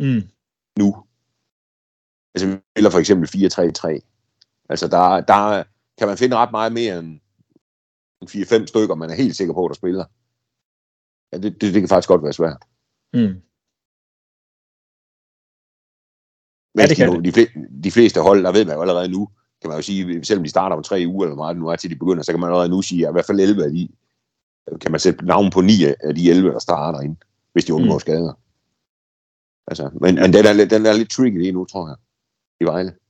Mm. 0.00 0.22
nu. 0.78 0.88
Altså, 2.34 2.46
vi 2.46 2.56
spiller 2.74 2.90
for 2.90 2.98
eksempel 2.98 3.28
4-3-3. 3.28 4.66
Altså, 4.68 4.88
der, 4.88 5.20
der 5.20 5.64
kan 5.98 6.08
man 6.08 6.18
finde 6.18 6.36
ret 6.36 6.50
meget 6.50 6.72
mere 6.72 6.98
end 6.98 7.20
end 8.22 8.62
4-5 8.62 8.66
stykker, 8.66 8.94
man 8.94 9.10
er 9.10 9.14
helt 9.14 9.36
sikker 9.36 9.54
på, 9.54 9.68
der 9.68 9.74
spiller. 9.74 10.04
Ja, 11.32 11.36
det, 11.38 11.52
det, 11.60 11.74
det 11.74 11.82
kan 11.82 11.88
faktisk 11.88 12.08
godt 12.08 12.22
være 12.22 12.32
svært. 12.32 12.62
Mm. 13.12 13.34
Men 16.74 16.82
Ja, 16.82 16.86
det 16.86 16.96
kan 16.96 17.08
de, 17.12 17.24
de, 17.24 17.32
fleste, 17.32 17.54
de 17.84 17.90
fleste 17.90 18.20
hold, 18.20 18.44
der 18.44 18.52
ved 18.52 18.64
man 18.64 18.74
jo 18.74 18.80
allerede 18.80 19.08
nu, 19.08 19.28
kan 19.60 19.68
man 19.68 19.78
jo 19.78 19.82
sige, 19.82 20.24
selvom 20.24 20.44
de 20.44 20.50
starter 20.50 20.76
om 20.76 20.82
tre 20.82 21.04
uger 21.06 21.24
eller 21.26 21.36
meget 21.36 21.54
det 21.54 21.62
nu 21.62 21.68
er 21.68 21.76
til 21.76 21.90
de 21.90 21.96
begynder, 21.96 22.22
så 22.22 22.32
kan 22.32 22.40
man 22.40 22.48
allerede 22.48 22.68
nu 22.68 22.82
sige, 22.82 23.06
at 23.06 23.10
i 23.10 23.12
hvert 23.12 23.26
fald 23.26 23.40
11 23.40 23.64
af 23.64 23.70
de, 23.70 23.88
kan 24.80 24.90
man 24.90 25.00
sætte 25.00 25.24
navn 25.26 25.50
på 25.50 25.60
9 25.60 25.72
af 25.84 26.14
de 26.14 26.30
11, 26.30 26.50
der 26.52 26.58
starter 26.58 27.00
ind, 27.00 27.16
hvis 27.52 27.64
de 27.64 27.74
undgår 27.74 27.94
mm. 27.94 28.00
skader. 28.00 28.32
Altså, 29.66 29.90
men, 30.00 30.14
men 30.14 30.32
den, 30.32 30.46
er, 30.46 30.52
lidt- 30.52 30.70
den 30.70 30.86
er 30.86 30.92
lidt 30.92 31.10
tricky 31.10 31.38
lige 31.38 31.52
nu, 31.52 31.64
tror 31.64 31.88
jeg, 31.88 31.96
i 32.60 32.64
Vejle. 32.64 32.88
Det 32.90 32.96
er 32.96 33.00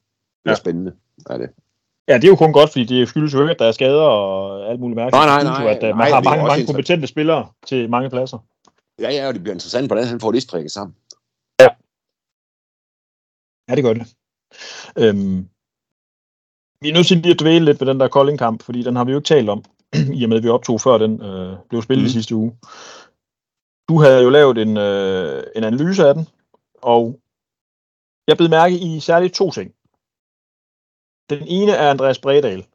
Ja. 0.47 0.51
ja. 0.51 0.55
spændende. 0.57 0.93
Er 1.31 1.39
det. 1.39 1.51
Ja, 2.09 2.15
det 2.15 2.25
er 2.25 2.29
jo 2.29 2.37
kun 2.37 2.53
godt, 2.53 2.71
fordi 2.73 2.85
det 2.85 3.09
skyldes 3.09 3.35
jo 3.35 3.41
ikke, 3.41 3.51
at 3.51 3.59
der 3.59 3.65
er 3.67 3.73
skader 3.73 4.03
og 4.03 4.71
alt 4.71 4.81
muligt 4.81 4.97
mærkeligt. 4.97 5.13
Nej, 5.27 5.43
nej, 5.43 5.43
nej, 5.65 5.73
at 5.73 5.83
øh, 5.85 5.89
nej, 5.89 5.93
man 5.93 6.13
har 6.13 6.21
det 6.21 6.27
er 6.27 6.31
mange, 6.31 6.45
mange 6.49 6.67
kompetente 6.67 7.07
spillere 7.07 7.49
til 7.67 7.91
mange 7.91 8.11
pladser. 8.11 8.39
Ja, 9.01 9.11
ja, 9.11 9.29
og 9.29 9.35
det 9.35 9.43
bliver 9.43 9.55
interessant, 9.55 9.87
hvordan 9.87 10.07
han 10.07 10.21
får 10.21 10.33
det 10.33 10.43
strikket 10.43 10.73
sammen. 10.73 10.97
Ja, 13.69 13.75
det 13.75 13.85
gør 13.85 13.93
det. 13.93 14.15
Øhm, 14.99 15.49
vi 16.81 16.89
er 16.89 16.93
nødt 16.95 17.07
til 17.07 17.17
lige 17.17 17.35
at 17.35 17.41
dvæle 17.41 17.65
lidt 17.65 17.81
ved 17.81 17.87
den 17.89 18.01
der 18.01 18.09
Kolding-kamp, 18.09 18.63
fordi 18.63 18.83
den 18.83 18.97
har 18.97 19.05
vi 19.05 19.13
jo 19.13 19.19
ikke 19.19 19.27
talt 19.27 19.49
om, 19.49 19.65
i 20.19 20.25
og 20.25 20.29
med 20.29 20.37
at 20.37 20.43
vi 20.43 20.49
optog 20.49 20.81
før 20.81 20.99
den 20.99 21.23
øh, 21.23 21.59
blev 21.69 21.83
spillet 21.83 22.03
mm. 22.03 22.07
I 22.07 22.11
sidste 22.11 22.35
uge. 22.35 22.59
Du 23.89 24.01
havde 24.01 24.23
jo 24.23 24.31
lavet 24.31 24.59
en, 24.59 24.77
øh, 24.77 25.43
en 25.57 25.65
analyse 25.65 26.09
af 26.09 26.15
den, 26.15 26.29
og 26.83 27.21
jeg 28.29 28.37
blev 28.37 28.51
mærke 28.51 28.79
i 28.79 29.01
særligt 29.01 29.35
to 29.35 29.51
ting. 29.51 29.75
Den 31.31 31.43
ene 31.49 31.73
er 31.73 31.91
Andreas 31.91 32.19
Bredal. 32.19 32.67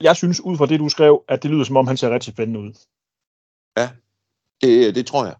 Jeg 0.00 0.16
synes, 0.16 0.40
ud 0.40 0.56
fra 0.56 0.66
det, 0.66 0.80
du 0.80 0.88
skrev, 0.88 1.24
at 1.28 1.42
det 1.42 1.50
lyder 1.50 1.64
som 1.64 1.76
om, 1.76 1.86
han 1.86 1.96
ser 1.96 2.10
rigtig 2.10 2.32
spændende 2.32 2.60
ud. 2.60 2.72
Det, 4.60 4.94
det 4.94 5.06
tror 5.06 5.24
jeg. 5.24 5.36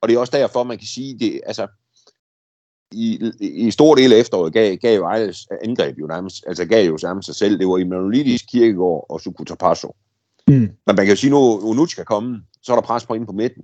Og 0.00 0.08
det 0.08 0.14
er 0.14 0.20
også 0.20 0.36
derfor, 0.36 0.64
man 0.64 0.78
kan 0.78 0.86
sige, 0.86 1.18
det, 1.18 1.40
altså, 1.46 1.68
i, 2.92 3.32
i 3.40 3.70
stor 3.70 3.94
del 3.94 4.12
af 4.12 4.18
efteråret 4.18 4.52
gav, 4.52 4.76
gav 4.76 5.00
Vejles 5.00 5.46
angreb 5.64 5.98
jo 5.98 6.06
nærmest, 6.06 6.44
altså 6.46 6.64
gav 6.64 6.86
jo 6.86 6.98
nærmest 7.02 7.26
sig 7.26 7.34
selv. 7.34 7.58
Det 7.58 7.68
var 7.68 7.78
Emanuelidis, 7.78 8.42
Kirkegaard 8.42 9.06
og 9.08 9.20
Sukuta 9.20 9.54
Paso. 9.54 9.96
Mm. 10.48 10.54
Men 10.54 10.70
man 10.86 10.96
kan 10.96 11.08
jo 11.08 11.16
sige, 11.16 11.30
nu 11.30 11.58
Unuch 11.58 11.92
skal 11.92 12.04
komme, 12.04 12.42
så 12.62 12.72
er 12.72 12.76
der 12.76 12.82
pres 12.82 13.06
på 13.06 13.14
inde 13.14 13.26
på 13.26 13.32
midten. 13.32 13.62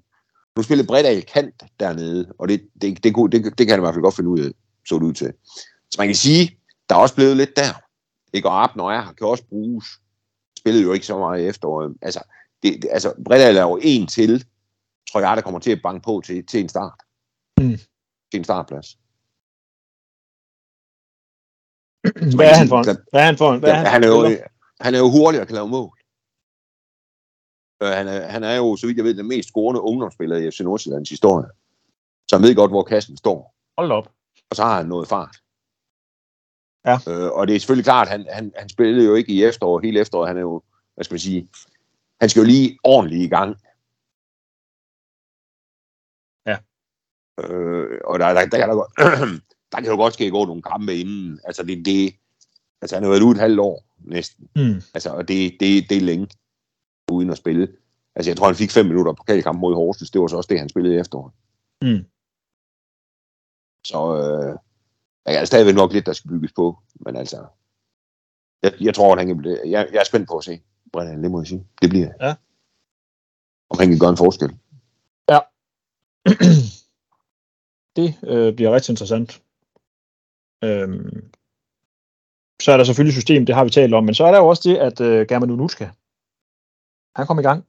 Nu 0.56 0.62
spiller 0.62 0.84
Bredal 0.84 1.22
kant 1.22 1.62
dernede, 1.80 2.32
og 2.38 2.48
det, 2.48 2.68
det, 2.82 3.04
det, 3.04 3.14
kunne- 3.14 3.30
det, 3.30 3.44
det 3.58 3.66
kan 3.66 3.68
han 3.68 3.80
i 3.80 3.84
hvert 3.84 3.94
fald 3.94 4.02
godt 4.02 4.16
finde 4.16 4.30
ud 4.30 4.40
af, 4.40 4.50
så 4.88 4.94
det 4.94 5.02
ud 5.02 5.12
til. 5.12 5.32
Så 5.90 5.96
man 5.98 6.08
kan 6.08 6.14
sige, 6.16 6.58
der 6.88 6.94
er 6.94 6.98
også 7.00 7.14
blevet 7.14 7.36
lidt 7.36 7.56
der. 7.56 7.82
Ikke 8.32 8.48
og 8.48 8.62
Abner 8.64 8.84
er 8.84 9.02
her, 9.02 9.12
kan 9.12 9.26
også 9.26 9.44
bruges. 9.48 9.86
Spillede 10.58 10.82
jo 10.84 10.92
ikke 10.92 11.06
så 11.06 11.18
meget 11.18 11.42
i 11.42 11.46
efteråret. 11.46 11.94
Altså, 12.02 12.20
det, 12.62 12.82
det, 12.82 12.88
altså 12.92 13.12
Bredal 13.24 13.56
er 13.56 13.62
jo 13.62 13.78
en 13.82 14.06
til, 14.06 14.44
tror 15.12 15.20
jeg, 15.20 15.36
der 15.36 15.42
kommer 15.42 15.60
til 15.60 15.70
at 15.70 15.80
banke 15.82 16.02
på 16.04 16.22
til, 16.24 16.46
til 16.46 16.60
en 16.60 16.68
start. 16.68 16.92
Mm. 17.60 17.78
Til 18.30 18.38
en 18.38 18.44
startplads. 18.44 18.98
Hvad 22.36 22.46
er 22.52 22.54
han 22.54 22.68
for? 22.68 22.82
Hvad 23.10 23.20
er 23.20 23.24
han 23.24 23.36
for? 23.36 23.58
Hvad 23.58 23.70
er 23.70 23.74
han, 23.74 23.86
han, 23.86 24.04
er 24.04 24.08
jo, 24.08 24.36
han 24.80 24.94
er 24.94 24.98
jo 24.98 25.10
hurtig 25.10 25.40
og 25.40 25.46
kan 25.46 25.54
lave 25.54 25.68
mål. 25.68 25.98
Øh, 27.82 27.92
han, 27.98 28.08
er, 28.08 28.20
han 28.34 28.44
er 28.44 28.56
jo, 28.56 28.76
så 28.76 28.86
vidt 28.86 28.96
jeg 28.96 29.04
ved, 29.04 29.14
den 29.14 29.28
mest 29.28 29.48
scorende 29.48 29.80
ungdomsspiller 29.80 30.36
i 30.36 30.50
FC 30.50 30.60
Nordsjællands 30.60 31.10
historie. 31.10 31.48
Så 32.28 32.36
han 32.36 32.42
ved 32.42 32.54
godt, 32.54 32.70
hvor 32.70 32.82
kassen 32.82 33.16
står. 33.16 33.54
Hold 33.78 33.92
op. 33.92 34.08
Og 34.50 34.56
så 34.56 34.62
har 34.62 34.76
han 34.76 34.86
noget 34.86 35.08
fart. 35.08 35.36
Ja. 36.86 36.96
Øh, 37.08 37.30
og 37.32 37.46
det 37.46 37.56
er 37.56 37.60
selvfølgelig 37.60 37.84
klart, 37.84 38.08
han, 38.08 38.26
han, 38.30 38.52
han 38.56 38.68
spillede 38.68 39.06
jo 39.06 39.14
ikke 39.14 39.32
i 39.32 39.44
efterår, 39.44 39.80
hele 39.80 40.00
efteråret. 40.00 40.28
Han 40.28 40.36
er 40.36 40.40
jo, 40.40 40.62
hvad 40.94 41.04
skal 41.04 41.14
man 41.14 41.20
sige, 41.20 41.48
han 42.20 42.28
skal 42.28 42.40
jo 42.40 42.46
lige 42.46 42.78
ordentligt 42.84 43.22
i 43.22 43.28
gang. 43.28 43.50
Ja. 46.46 46.56
Øh, 47.42 48.00
og 48.04 48.18
der, 48.18 48.26
der, 48.26 48.46
der, 48.46 48.58
kan 48.58 48.68
der, 48.68 48.74
godt, 48.74 48.92
der 49.72 49.80
kan 49.80 49.90
jo 49.90 49.96
godt 49.96 50.14
ske 50.14 50.30
gå 50.30 50.44
nogle 50.44 50.62
kampe 50.62 50.96
inden. 50.96 51.40
Altså, 51.44 51.62
det, 51.62 51.86
det, 51.86 52.14
altså 52.82 52.96
han 52.96 53.02
har 53.02 53.10
været 53.10 53.22
ude 53.22 53.32
et 53.32 53.40
halvt 53.40 53.60
år 53.60 53.84
næsten. 53.98 54.48
Mm. 54.56 54.82
Altså, 54.94 55.10
og 55.10 55.28
det, 55.28 55.52
det, 55.60 55.90
det 55.90 55.96
er 55.96 56.00
længe 56.00 56.28
uden 57.10 57.30
at 57.30 57.38
spille. 57.38 57.68
Altså, 58.14 58.30
jeg 58.30 58.36
tror, 58.36 58.46
han 58.46 58.56
fik 58.56 58.70
fem 58.70 58.86
minutter 58.86 59.12
på 59.12 59.16
pokalkamp 59.16 59.60
mod 59.60 59.74
Horsens. 59.74 60.10
Det 60.10 60.20
var 60.20 60.26
så 60.26 60.36
også 60.36 60.48
det, 60.48 60.58
han 60.58 60.68
spillede 60.68 60.94
i 60.94 60.98
efteråret. 60.98 61.32
Mm. 61.82 62.04
Så 63.86 64.16
øh, 64.16 64.58
der 65.26 65.40
er 65.40 65.44
stadigvæk 65.44 65.74
nok 65.74 65.92
lidt, 65.92 66.06
der 66.06 66.12
skal 66.12 66.30
bygges 66.30 66.52
på. 66.52 66.78
Men 66.94 67.16
altså, 67.16 67.46
jeg, 68.62 68.72
jeg 68.80 68.94
tror, 68.94 69.12
at 69.12 69.18
han 69.18 69.26
kan 69.26 69.36
blive, 69.36 69.58
jeg, 69.66 69.88
jeg 69.92 70.00
er 70.00 70.04
spændt 70.04 70.28
på 70.28 70.38
at 70.38 70.44
se 70.44 70.60
Brennan, 70.92 71.22
det 71.22 71.30
må 71.30 71.40
jeg 71.40 71.46
sige. 71.46 71.66
Det 71.82 71.90
bliver 71.90 72.08
Ja. 72.20 72.34
Om 73.70 73.78
han 73.78 73.88
kan 73.88 73.98
gøre 73.98 74.10
en 74.10 74.16
forskel. 74.16 74.56
det 77.96 78.14
øh, 78.22 78.54
bliver 78.54 78.74
rigtig 78.74 78.92
interessant. 78.92 79.42
Øhm, 80.64 81.30
så 82.62 82.72
er 82.72 82.76
der 82.76 82.84
selvfølgelig 82.84 83.14
system, 83.14 83.46
det 83.46 83.54
har 83.54 83.64
vi 83.64 83.70
talt 83.70 83.94
om, 83.94 84.04
men 84.04 84.14
så 84.14 84.24
er 84.24 84.30
der 84.30 84.38
jo 84.38 84.46
også 84.46 84.68
det, 84.68 84.76
at 84.76 85.00
øh, 85.00 85.26
German 85.28 85.50
Unuska, 85.50 85.88
han 87.16 87.26
kom 87.26 87.38
i 87.38 87.42
gang. 87.42 87.64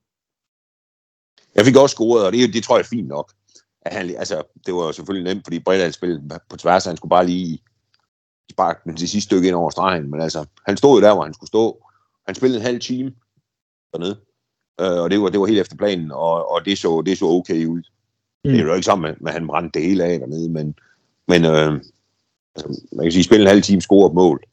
Jeg 1.56 1.66
fik 1.66 1.76
også 1.76 1.94
scoret, 1.94 2.26
og 2.26 2.32
det, 2.32 2.54
det 2.54 2.64
tror 2.64 2.76
jeg 2.78 2.84
er 2.84 2.88
fint 2.88 3.08
nok. 3.08 3.32
At 3.82 3.94
han, 3.94 4.10
altså, 4.10 4.44
det 4.66 4.74
var 4.74 4.92
selvfølgelig 4.92 5.34
nemt, 5.34 5.46
fordi 5.46 5.60
Bredal 5.60 5.94
spillede 5.94 6.40
på 6.50 6.58
tværs, 6.58 6.86
han 6.86 6.98
skulle 6.98 7.10
bare 7.10 7.26
lige 7.26 7.60
sparke 8.52 8.80
den 8.84 8.98
til 8.98 9.10
sidste 9.10 9.28
stykke 9.28 9.48
ind 9.48 9.56
over 9.56 9.70
stregen, 9.70 10.12
men 10.12 10.22
altså, 10.22 10.46
han 10.66 10.78
stod 10.78 11.00
jo 11.00 11.08
der, 11.08 11.14
hvor 11.14 11.24
han 11.24 11.34
skulle 11.34 11.48
stå. 11.48 11.86
Han 12.26 12.36
spillede 12.36 12.60
en 12.60 12.66
halv 12.66 12.80
time 12.80 13.14
dernede, 13.94 14.20
øh, 14.82 15.04
og 15.04 15.12
det 15.12 15.22
var, 15.22 15.30
det 15.30 15.40
var 15.40 15.46
helt 15.46 15.60
efter 15.60 15.76
planen, 15.76 16.12
og, 16.12 16.52
og 16.52 16.66
det, 16.66 16.78
så, 16.78 17.04
det 17.06 17.18
så 17.18 17.26
okay 17.26 17.66
ud. 17.66 17.82
Mm. 18.46 18.52
Det 18.52 18.60
er 18.60 18.64
jo 18.64 18.74
ikke 18.74 18.86
sammen 18.86 19.16
med, 19.20 19.30
at 19.30 19.34
han 19.34 19.48
brændte 19.48 19.80
det 19.80 19.88
hele 19.88 20.04
af 20.04 20.20
dernede, 20.20 20.50
men, 20.50 20.76
men 21.28 21.46
øh, 21.46 21.82
altså, 22.56 22.82
man 22.92 23.06
kan 23.06 23.12
sige, 23.12 23.24
spille 23.24 23.42
en 23.42 23.50
halv 23.50 23.62
time, 23.62 23.82
score 23.82 24.08
et 24.08 24.14
mål, 24.14 24.44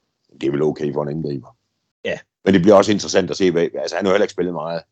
det 0.41 0.47
er 0.47 0.51
vel 0.51 0.63
okay 0.63 0.93
for 0.93 1.03
en 1.03 1.09
angriber. 1.09 1.57
Ja. 2.05 2.19
Men 2.45 2.55
det 2.55 2.63
bliver 2.63 2.75
også 2.75 2.93
interessant 2.93 3.31
at 3.31 3.37
se, 3.37 3.51
hvad, 3.51 3.63
altså 3.63 3.97
han 3.97 4.05
har 4.05 4.11
jo 4.11 4.15
heller 4.15 4.25
ikke 4.25 4.33
spillet 4.33 4.55
meget 4.55 4.83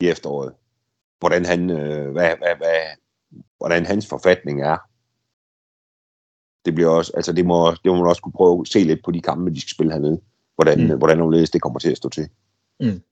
i 0.00 0.08
efteråret, 0.08 0.52
hvordan 1.18 1.44
han, 1.44 1.70
øh, 1.70 2.12
hvad, 2.12 2.36
hvad, 2.38 2.56
hvad, 2.56 2.80
hvordan 3.58 3.86
hans 3.86 4.06
forfatning 4.06 4.62
er. 4.62 4.76
Det 6.64 6.74
bliver 6.74 6.90
også, 6.90 7.12
altså 7.14 7.32
det 7.32 7.46
må, 7.46 7.70
det 7.70 7.86
må 7.86 7.94
man 7.94 8.06
også 8.06 8.22
kunne 8.22 8.32
prøve 8.32 8.60
at 8.60 8.68
se 8.68 8.78
lidt 8.78 9.04
på 9.04 9.10
de 9.10 9.20
kampe, 9.20 9.50
de 9.50 9.60
skal 9.60 9.70
spille 9.70 9.92
hernede, 9.92 10.20
hvordan, 10.54 10.86
mm. 10.86 10.98
hvordan 10.98 11.20
omledes 11.20 11.50
det 11.50 11.62
kommer 11.62 11.78
til 11.78 11.90
at 11.90 11.96
stå 11.96 12.08
til. 12.08 12.28
Mm. 12.80 13.02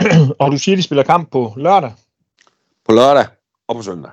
og 0.40 0.52
du 0.52 0.58
siger, 0.58 0.76
de 0.76 0.82
spiller 0.82 1.02
kamp 1.02 1.30
på 1.30 1.52
lørdag 1.56 1.92
På 2.84 2.92
lørdag 2.92 3.26
og 3.66 3.76
på 3.76 3.82
søndag, 3.82 4.10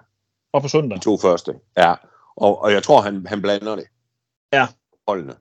og 0.51 0.61
på 0.61 0.67
søndag. 0.67 0.97
de 0.97 1.03
to 1.03 1.17
første, 1.17 1.53
ja. 1.77 1.93
Og, 2.35 2.61
og 2.61 2.71
jeg 2.71 2.83
tror, 2.83 3.01
han, 3.01 3.25
han 3.27 3.41
blander 3.41 3.75
det. 3.75 3.85
Ja. 4.53 4.67
Holdene. 5.07 5.35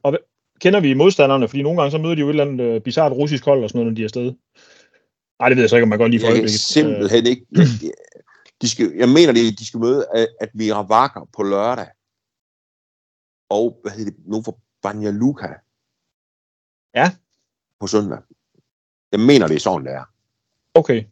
Kender 0.61 0.81
vi 0.81 0.94
modstanderne? 0.94 1.48
Fordi 1.48 1.62
nogle 1.62 1.81
gange 1.81 1.90
så 1.90 1.98
møder 1.98 2.14
de 2.14 2.20
jo 2.20 2.26
et 2.26 2.31
eller 2.31 2.44
andet 2.44 2.64
øh, 2.64 2.81
bizart 2.81 3.12
russisk 3.12 3.44
hold 3.44 3.62
og 3.62 3.70
sådan 3.70 3.79
noget, 3.79 3.92
når 3.92 3.96
de 3.96 4.03
er 4.03 4.07
afsted. 4.07 4.35
Nej, 5.38 5.48
det 5.48 5.57
ved 5.57 5.62
jeg 5.62 5.70
så 5.70 5.76
ikke, 5.76 5.83
om 5.83 5.88
man 5.88 5.98
godt 5.98 6.11
lige 6.11 6.20
for 6.20 6.26
Jeg 6.26 6.40
kan 6.40 6.48
simpelthen 6.48 7.26
ikke... 7.26 7.46
Jeg, 7.53 7.66
de 8.62 8.68
skal, 8.68 8.92
jeg 8.96 9.09
mener, 9.09 9.33
de, 9.33 9.57
de 9.57 9.66
skal 9.66 9.81
møde 9.81 10.07
at, 10.14 10.29
at 10.40 10.55
Mira 10.55 10.83
Vakker 10.83 11.29
på 11.33 11.42
lørdag. 11.42 11.88
Og, 13.48 13.79
hvad 13.83 13.92
hedder 13.92 14.11
det, 14.11 14.26
nogen 14.26 14.44
fra 14.44 14.53
Banja 14.83 15.11
Luka. 15.11 15.48
Ja. 16.94 17.16
På 17.81 17.87
søndag. 17.87 18.18
Jeg 19.12 19.20
mener, 19.20 19.46
det 19.46 19.57
er 19.57 19.61
sådan, 19.61 19.87
det 19.87 19.92
er. 19.92 20.05
Okay. 20.74 21.05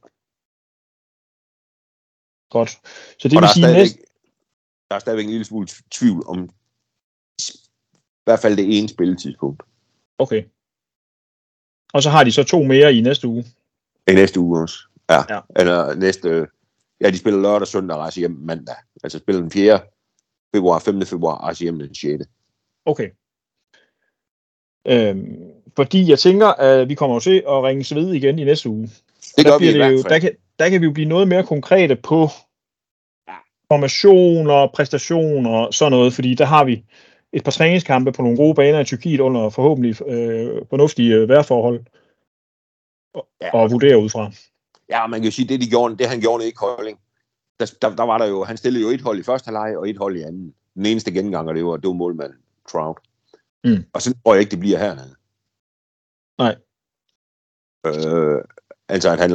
Godt. 2.50 2.70
Så 3.18 3.28
det 3.28 3.36
og 3.36 3.42
vil 3.42 3.48
sige 3.48 3.66
næste... 3.66 3.98
der 4.88 4.94
er 4.94 4.98
stadigvæk 4.98 5.24
en 5.24 5.30
lille 5.30 5.44
smule 5.44 5.68
tvivl 5.90 6.24
om 6.26 6.50
i 7.98 8.24
hvert 8.24 8.40
fald 8.40 8.56
det 8.56 8.78
ene 8.78 8.88
spilletidspunkt. 8.88 9.62
Okay. 10.18 10.44
Og 11.92 12.02
så 12.02 12.10
har 12.10 12.24
de 12.24 12.32
så 12.32 12.44
to 12.44 12.62
mere 12.62 12.94
i 12.94 13.00
næste 13.00 13.28
uge. 13.28 13.44
I 14.08 14.14
næste 14.14 14.40
uge 14.40 14.60
også. 14.62 14.78
Ja. 15.10 15.34
Ja. 15.34 15.40
Eller 15.56 15.94
næste... 15.94 16.46
Ja, 17.00 17.10
de 17.10 17.18
spiller 17.18 17.40
lørdag, 17.40 17.68
søndag 17.68 17.96
og 17.96 18.00
rejser 18.00 18.20
hjem 18.20 18.38
mandag. 18.40 18.74
Altså 19.02 19.18
spiller 19.18 19.40
den 19.42 19.50
4. 19.50 19.80
februar, 20.54 20.78
5. 20.78 21.06
februar 21.06 21.34
og 21.34 21.42
rejser 21.42 21.64
hjem 21.64 21.78
den 21.78 21.94
6. 21.94 22.24
Okay. 22.84 23.10
Øhm, 24.86 25.36
fordi 25.76 26.10
jeg 26.10 26.18
tænker, 26.18 26.46
at 26.46 26.88
vi 26.88 26.94
kommer 26.94 27.16
jo 27.16 27.20
til 27.20 27.42
at 27.48 27.62
ringe 27.62 27.94
ved 27.94 28.12
igen 28.12 28.38
i 28.38 28.44
næste 28.44 28.68
uge. 28.68 28.90
Det 29.36 29.44
der 29.44 29.50
gør 29.50 29.58
vi 29.58 29.64
i 29.64 29.68
det 29.68 29.76
hvert 29.76 29.92
jo, 29.92 30.02
fald. 30.02 30.12
der, 30.12 30.18
kan, 30.18 30.36
der 30.58 30.68
kan 30.68 30.80
vi 30.80 30.86
jo 30.86 30.92
blive 30.92 31.08
noget 31.08 31.28
mere 31.28 31.46
konkrete 31.46 31.96
på 31.96 32.28
formationer, 33.72 34.66
præstationer 34.74 35.50
og 35.50 35.74
sådan 35.74 35.92
noget, 35.92 36.12
fordi 36.12 36.34
der 36.34 36.44
har 36.44 36.64
vi 36.64 36.84
et 37.32 37.44
par 37.44 37.50
træningskampe 37.50 38.12
på 38.12 38.22
nogle 38.22 38.36
gode 38.36 38.54
baner 38.54 38.80
i 38.80 38.84
Tyrkiet 38.84 39.20
under 39.20 39.50
forhåbentlig 39.50 40.02
øh, 40.08 40.62
fornuftige 40.70 41.14
øh, 41.14 41.28
vejrforhold 41.28 41.84
og, 43.14 43.28
Ja. 43.42 43.50
og 43.54 43.70
vurdere 43.70 43.98
ud 43.98 44.08
fra. 44.08 44.32
Ja, 44.90 45.06
man 45.06 45.20
kan 45.20 45.24
jo 45.24 45.30
sige, 45.30 45.48
det, 45.48 45.60
de 45.60 45.70
gjorde, 45.70 45.96
det 45.96 46.08
han 46.08 46.20
gjorde 46.20 46.48
i 46.48 46.50
Kolding, 46.50 46.98
der, 47.60 47.74
der, 47.82 47.96
der, 47.96 48.02
var 48.02 48.18
der 48.18 48.26
jo, 48.26 48.44
han 48.44 48.56
stillede 48.56 48.84
jo 48.84 48.90
et 48.90 49.00
hold 49.00 49.18
i 49.18 49.22
første 49.22 49.46
halvleg 49.46 49.76
og 49.78 49.90
et 49.90 49.98
hold 49.98 50.16
i 50.16 50.22
anden. 50.22 50.54
Den 50.74 50.86
eneste 50.86 51.12
genganger, 51.12 51.52
det 51.52 51.64
var, 51.64 51.76
det 51.76 51.88
var 51.88 51.92
målmand 51.94 52.32
Trout. 52.68 52.98
Mm. 53.64 53.84
Og 53.92 54.02
så 54.02 54.14
tror 54.24 54.34
jeg 54.34 54.40
ikke, 54.40 54.50
det 54.50 54.60
bliver 54.60 54.78
hernede. 54.78 55.14
Nej. 56.38 56.56
Øh, 57.86 58.44
altså, 58.88 59.10
at 59.10 59.18
han, 59.20 59.30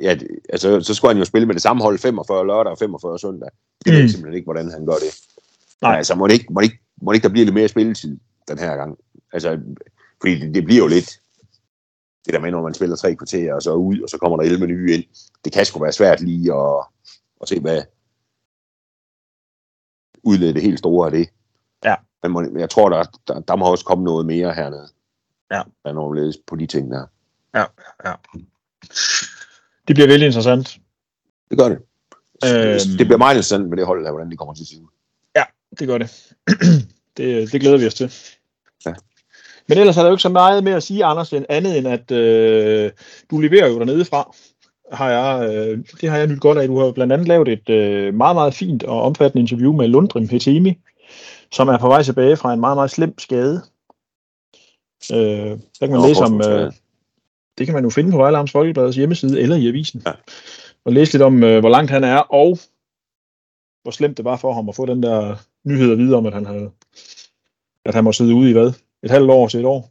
ja, 0.00 0.18
altså, 0.48 0.80
så 0.80 0.94
skulle 0.94 1.10
han 1.14 1.18
jo 1.18 1.24
spille 1.24 1.46
med 1.46 1.54
det 1.54 1.62
samme 1.62 1.82
hold 1.82 1.98
45 1.98 2.46
lørdag 2.46 2.70
og 2.72 2.78
45 2.78 3.18
søndag. 3.18 3.48
Det 3.84 3.92
ved 3.92 4.02
Mm. 4.02 4.08
simpelthen 4.08 4.34
ikke, 4.34 4.44
hvordan 4.46 4.70
han 4.70 4.86
gør 4.86 4.92
det. 4.92 5.20
Nej. 5.82 5.90
Nej. 5.90 5.96
Altså, 5.96 6.14
må 6.14 6.26
det, 6.26 6.32
ikke, 6.34 6.52
må, 6.52 6.60
det 6.60 6.64
ikke, 6.66 6.80
må 7.02 7.12
det 7.12 7.16
ikke, 7.16 7.24
der 7.28 7.32
bliver 7.32 7.44
lidt 7.44 7.54
mere 7.54 7.68
spilletid 7.68 8.18
den 8.48 8.58
her 8.58 8.76
gang? 8.76 8.98
Altså, 9.32 9.60
fordi 10.20 10.40
det, 10.40 10.54
det 10.54 10.64
bliver 10.64 10.82
jo 10.82 10.86
lidt, 10.88 11.20
det 12.26 12.34
der 12.34 12.40
med, 12.40 12.50
når 12.50 12.62
man 12.62 12.74
spiller 12.74 12.96
tre 12.96 13.14
kvarter, 13.14 13.54
og 13.54 13.62
så 13.62 13.72
ud, 13.74 14.00
og 14.00 14.08
så 14.08 14.18
kommer 14.18 14.36
der 14.36 14.44
11 14.44 14.66
nye 14.66 14.94
ind. 14.94 15.04
Det 15.44 15.52
kan 15.52 15.64
sgu 15.64 15.80
være 15.80 15.92
svært 15.92 16.20
lige 16.20 16.54
at, 16.54 16.84
at 17.42 17.48
se, 17.48 17.60
hvad 17.60 17.82
udlede 20.22 20.54
det 20.54 20.62
helt 20.62 20.78
store 20.78 21.06
af 21.06 21.12
det. 21.12 21.28
Ja. 21.84 21.94
Men 22.22 22.32
må, 22.32 22.58
jeg 22.58 22.70
tror, 22.70 22.88
der, 22.88 23.04
der, 23.28 23.40
der 23.40 23.56
må 23.56 23.70
også 23.70 23.84
komme 23.84 24.04
noget 24.04 24.26
mere 24.26 24.52
hernede. 24.54 24.88
Ja. 25.50 25.62
Der 25.84 25.90
er 25.90 25.92
noget 25.92 26.36
på 26.46 26.56
de 26.56 26.66
ting 26.66 26.90
der. 26.92 27.06
Ja, 27.54 27.64
ja. 28.04 28.12
Det 29.88 29.96
bliver 29.96 30.06
vældig 30.06 30.26
interessant. 30.26 30.78
Det 31.50 31.58
gør 31.58 31.68
det. 31.68 31.78
Øhm. 32.44 32.96
Det 32.98 33.06
bliver 33.06 33.18
meget 33.18 33.34
interessant 33.34 33.68
med 33.68 33.76
det 33.76 33.86
hold 33.86 34.04
der, 34.04 34.10
hvordan 34.10 34.30
de 34.30 34.36
kommer 34.36 34.54
til 34.54 34.62
at 34.62 34.68
se 34.68 34.76
ud. 34.82 34.88
Det 35.78 35.88
gør 35.88 35.98
det. 35.98 36.32
det. 37.16 37.52
Det 37.52 37.60
glæder 37.60 37.78
vi 37.78 37.86
os 37.86 37.94
til. 37.94 38.12
Ja. 38.86 38.94
Men 39.68 39.78
ellers 39.78 39.96
er 39.96 40.00
der 40.00 40.08
jo 40.08 40.14
ikke 40.14 40.22
så 40.22 40.28
meget 40.28 40.64
mere 40.64 40.76
at 40.76 40.82
sige, 40.82 41.04
Anders, 41.04 41.32
end 41.32 41.46
andet 41.48 41.78
end 41.78 41.88
at 41.88 42.10
øh, 42.10 42.90
du 43.30 43.38
leverer 43.38 43.68
jo 43.68 43.78
dernede 43.78 44.04
fra. 44.04 44.34
Har 44.92 45.10
jeg, 45.10 45.54
øh, 45.54 45.78
det 46.00 46.10
har 46.10 46.18
jeg 46.18 46.26
nyt 46.26 46.40
godt 46.40 46.58
af. 46.58 46.68
Du 46.68 46.78
har 46.78 46.92
blandt 46.92 47.12
andet 47.12 47.28
lavet 47.28 47.48
et 47.48 47.70
øh, 47.70 48.14
meget, 48.14 48.36
meget 48.36 48.54
fint 48.54 48.82
og 48.82 49.02
omfattende 49.02 49.40
interview 49.40 49.72
med 49.72 49.88
Lundrim 49.88 50.28
Hetemi, 50.28 50.78
som 51.52 51.68
er 51.68 51.78
på 51.78 51.88
vej 51.88 52.02
tilbage 52.02 52.36
fra 52.36 52.52
en 52.52 52.60
meget, 52.60 52.76
meget 52.76 52.90
slem 52.90 53.18
skade. 53.18 53.62
Øh, 55.12 55.18
der 55.18 55.56
kan 55.80 55.90
man 55.90 56.00
Nå, 56.00 56.06
læse 56.06 56.20
om, 56.20 56.40
øh, 56.40 56.72
det 57.60 57.66
kan 57.66 57.74
man 57.74 57.84
jo 57.84 57.90
finde 57.90 58.10
på 58.10 58.16
Vejle 58.16 58.48
Folkebladets 58.48 58.96
hjemmeside 58.96 59.40
eller 59.40 59.56
i 59.56 59.68
avisen. 59.68 60.02
Ja. 60.06 60.12
Og 60.84 60.92
læse 60.92 61.12
lidt 61.12 61.22
om, 61.22 61.42
øh, 61.42 61.60
hvor 61.60 61.68
langt 61.68 61.90
han 61.90 62.04
er, 62.04 62.16
og 62.16 62.58
hvor 63.82 63.90
slemt 63.90 64.16
det 64.16 64.24
var 64.24 64.36
for 64.36 64.52
ham 64.52 64.68
at 64.68 64.74
få 64.74 64.86
den 64.86 65.02
der 65.02 65.36
nyhed 65.64 65.92
at 65.92 65.98
vide 65.98 66.16
om, 66.16 66.26
at 66.26 66.34
han 66.34 66.46
havde 66.46 66.70
at 67.84 67.94
han 67.94 68.04
må 68.04 68.12
sidde 68.12 68.34
ude 68.34 68.50
i 68.50 68.52
hvad? 68.52 68.72
Et 69.02 69.10
halvt 69.10 69.30
år 69.30 69.48
til 69.48 69.60
et 69.60 69.66
år? 69.66 69.90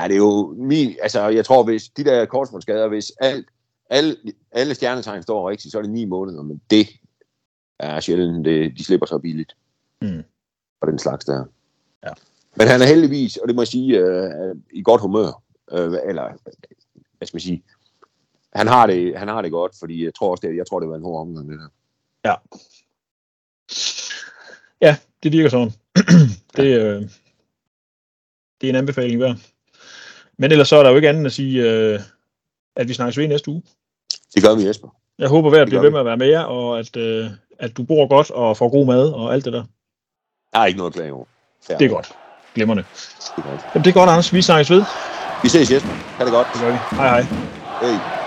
Ja, 0.00 0.08
det 0.08 0.14
er 0.14 0.18
jo 0.18 0.54
min, 0.58 0.94
altså 1.02 1.28
jeg 1.28 1.44
tror, 1.44 1.62
hvis 1.62 1.88
de 1.88 2.04
der 2.04 2.24
korsbåndsskader, 2.24 2.88
hvis 2.88 3.12
alt, 3.20 3.46
alle, 3.90 4.16
alle 4.52 4.74
stjernetegn 4.74 5.22
står 5.22 5.50
rigtigt, 5.50 5.72
så 5.72 5.78
er 5.78 5.82
det 5.82 5.90
ni 5.90 6.04
måneder, 6.04 6.42
men 6.42 6.60
det 6.70 6.88
er 7.78 8.00
sjældent, 8.00 8.44
det, 8.44 8.78
de 8.78 8.84
slipper 8.84 9.06
så 9.06 9.18
billigt. 9.18 9.56
Mm. 10.02 10.22
Og 10.80 10.88
den 10.88 10.98
slags 10.98 11.24
der. 11.24 11.44
Ja. 12.04 12.12
Men 12.56 12.68
han 12.68 12.82
er 12.82 12.86
heldigvis, 12.86 13.36
og 13.36 13.48
det 13.48 13.56
må 13.56 13.62
jeg 13.62 13.68
sige, 13.68 13.98
øh, 13.98 14.56
i 14.72 14.82
godt 14.82 15.00
humør. 15.00 15.42
Øh, 15.72 15.98
eller, 16.06 16.32
hvad 17.18 17.26
skal 17.26 17.36
man 17.36 17.40
sige, 17.40 17.62
han 18.52 18.66
har, 18.66 18.86
det, 18.86 19.18
han 19.18 19.28
har 19.28 19.42
det 19.42 19.50
godt, 19.50 19.72
fordi 19.78 20.04
jeg 20.04 20.14
tror 20.14 20.30
også, 20.30 20.46
det, 20.46 20.56
jeg 20.56 20.66
tror, 20.66 20.80
det 20.80 20.88
var 20.88 20.96
en 20.96 21.02
hård 21.02 21.20
omgang, 21.20 21.48
det 21.48 21.58
der. 21.58 21.68
Ja. 22.24 22.34
Ja, 24.80 24.96
det 25.22 25.32
virker 25.32 25.50
sådan. 25.50 25.72
det, 26.56 26.78
øh, 26.78 27.02
det 28.60 28.66
er 28.66 28.70
en 28.70 28.76
anbefaling 28.76 29.20
værd. 29.20 29.36
Men 30.38 30.52
ellers 30.52 30.68
så 30.68 30.76
er 30.76 30.82
der 30.82 30.90
jo 30.90 30.96
ikke 30.96 31.08
andet 31.08 31.26
at 31.26 31.32
sige, 31.32 31.70
øh, 31.70 32.00
at 32.76 32.88
vi 32.88 32.94
snakkes 32.94 33.18
ved 33.18 33.28
næste 33.28 33.50
uge. 33.50 33.62
Det 34.34 34.42
gør 34.42 34.54
vi, 34.54 34.66
Jesper. 34.66 34.88
Jeg 35.18 35.28
håber 35.28 35.50
værd 35.50 35.60
at 35.60 35.68
blive 35.68 35.82
ved 35.82 35.90
med 35.90 36.00
at 36.00 36.06
være 36.06 36.16
med 36.16 36.26
jer, 36.26 36.42
og 36.42 36.78
at, 36.78 36.96
øh, 36.96 37.26
at 37.58 37.76
du 37.76 37.82
bor 37.82 38.08
godt 38.08 38.30
og 38.30 38.56
får 38.56 38.68
god 38.68 38.86
mad 38.86 39.12
og 39.12 39.34
alt 39.34 39.44
det 39.44 39.52
der. 39.52 39.64
Jeg 40.52 40.60
har 40.60 40.66
ikke 40.66 40.78
noget 40.78 40.90
at 40.90 40.94
klage 40.94 41.12
over. 41.12 41.24
Det 41.68 41.82
er 41.82 41.88
godt. 41.88 42.12
Glimrende. 42.54 42.84
Det 43.36 43.44
er 43.44 43.50
godt. 43.50 43.60
Jamen, 43.74 43.84
det 43.84 43.90
er 43.90 43.94
godt, 43.94 44.10
Anders. 44.10 44.32
Vi 44.32 44.42
snakkes 44.42 44.70
ved. 44.70 44.84
Vi 45.42 45.48
ses, 45.48 45.70
Jesper. 45.70 45.90
Ha' 46.18 46.24
det 46.24 46.32
godt. 46.32 46.46
Det 46.52 46.60
gør 46.60 46.70
vi. 46.70 46.78
Hej 46.96 47.08
hej. 47.08 47.26
Hej. 47.80 48.19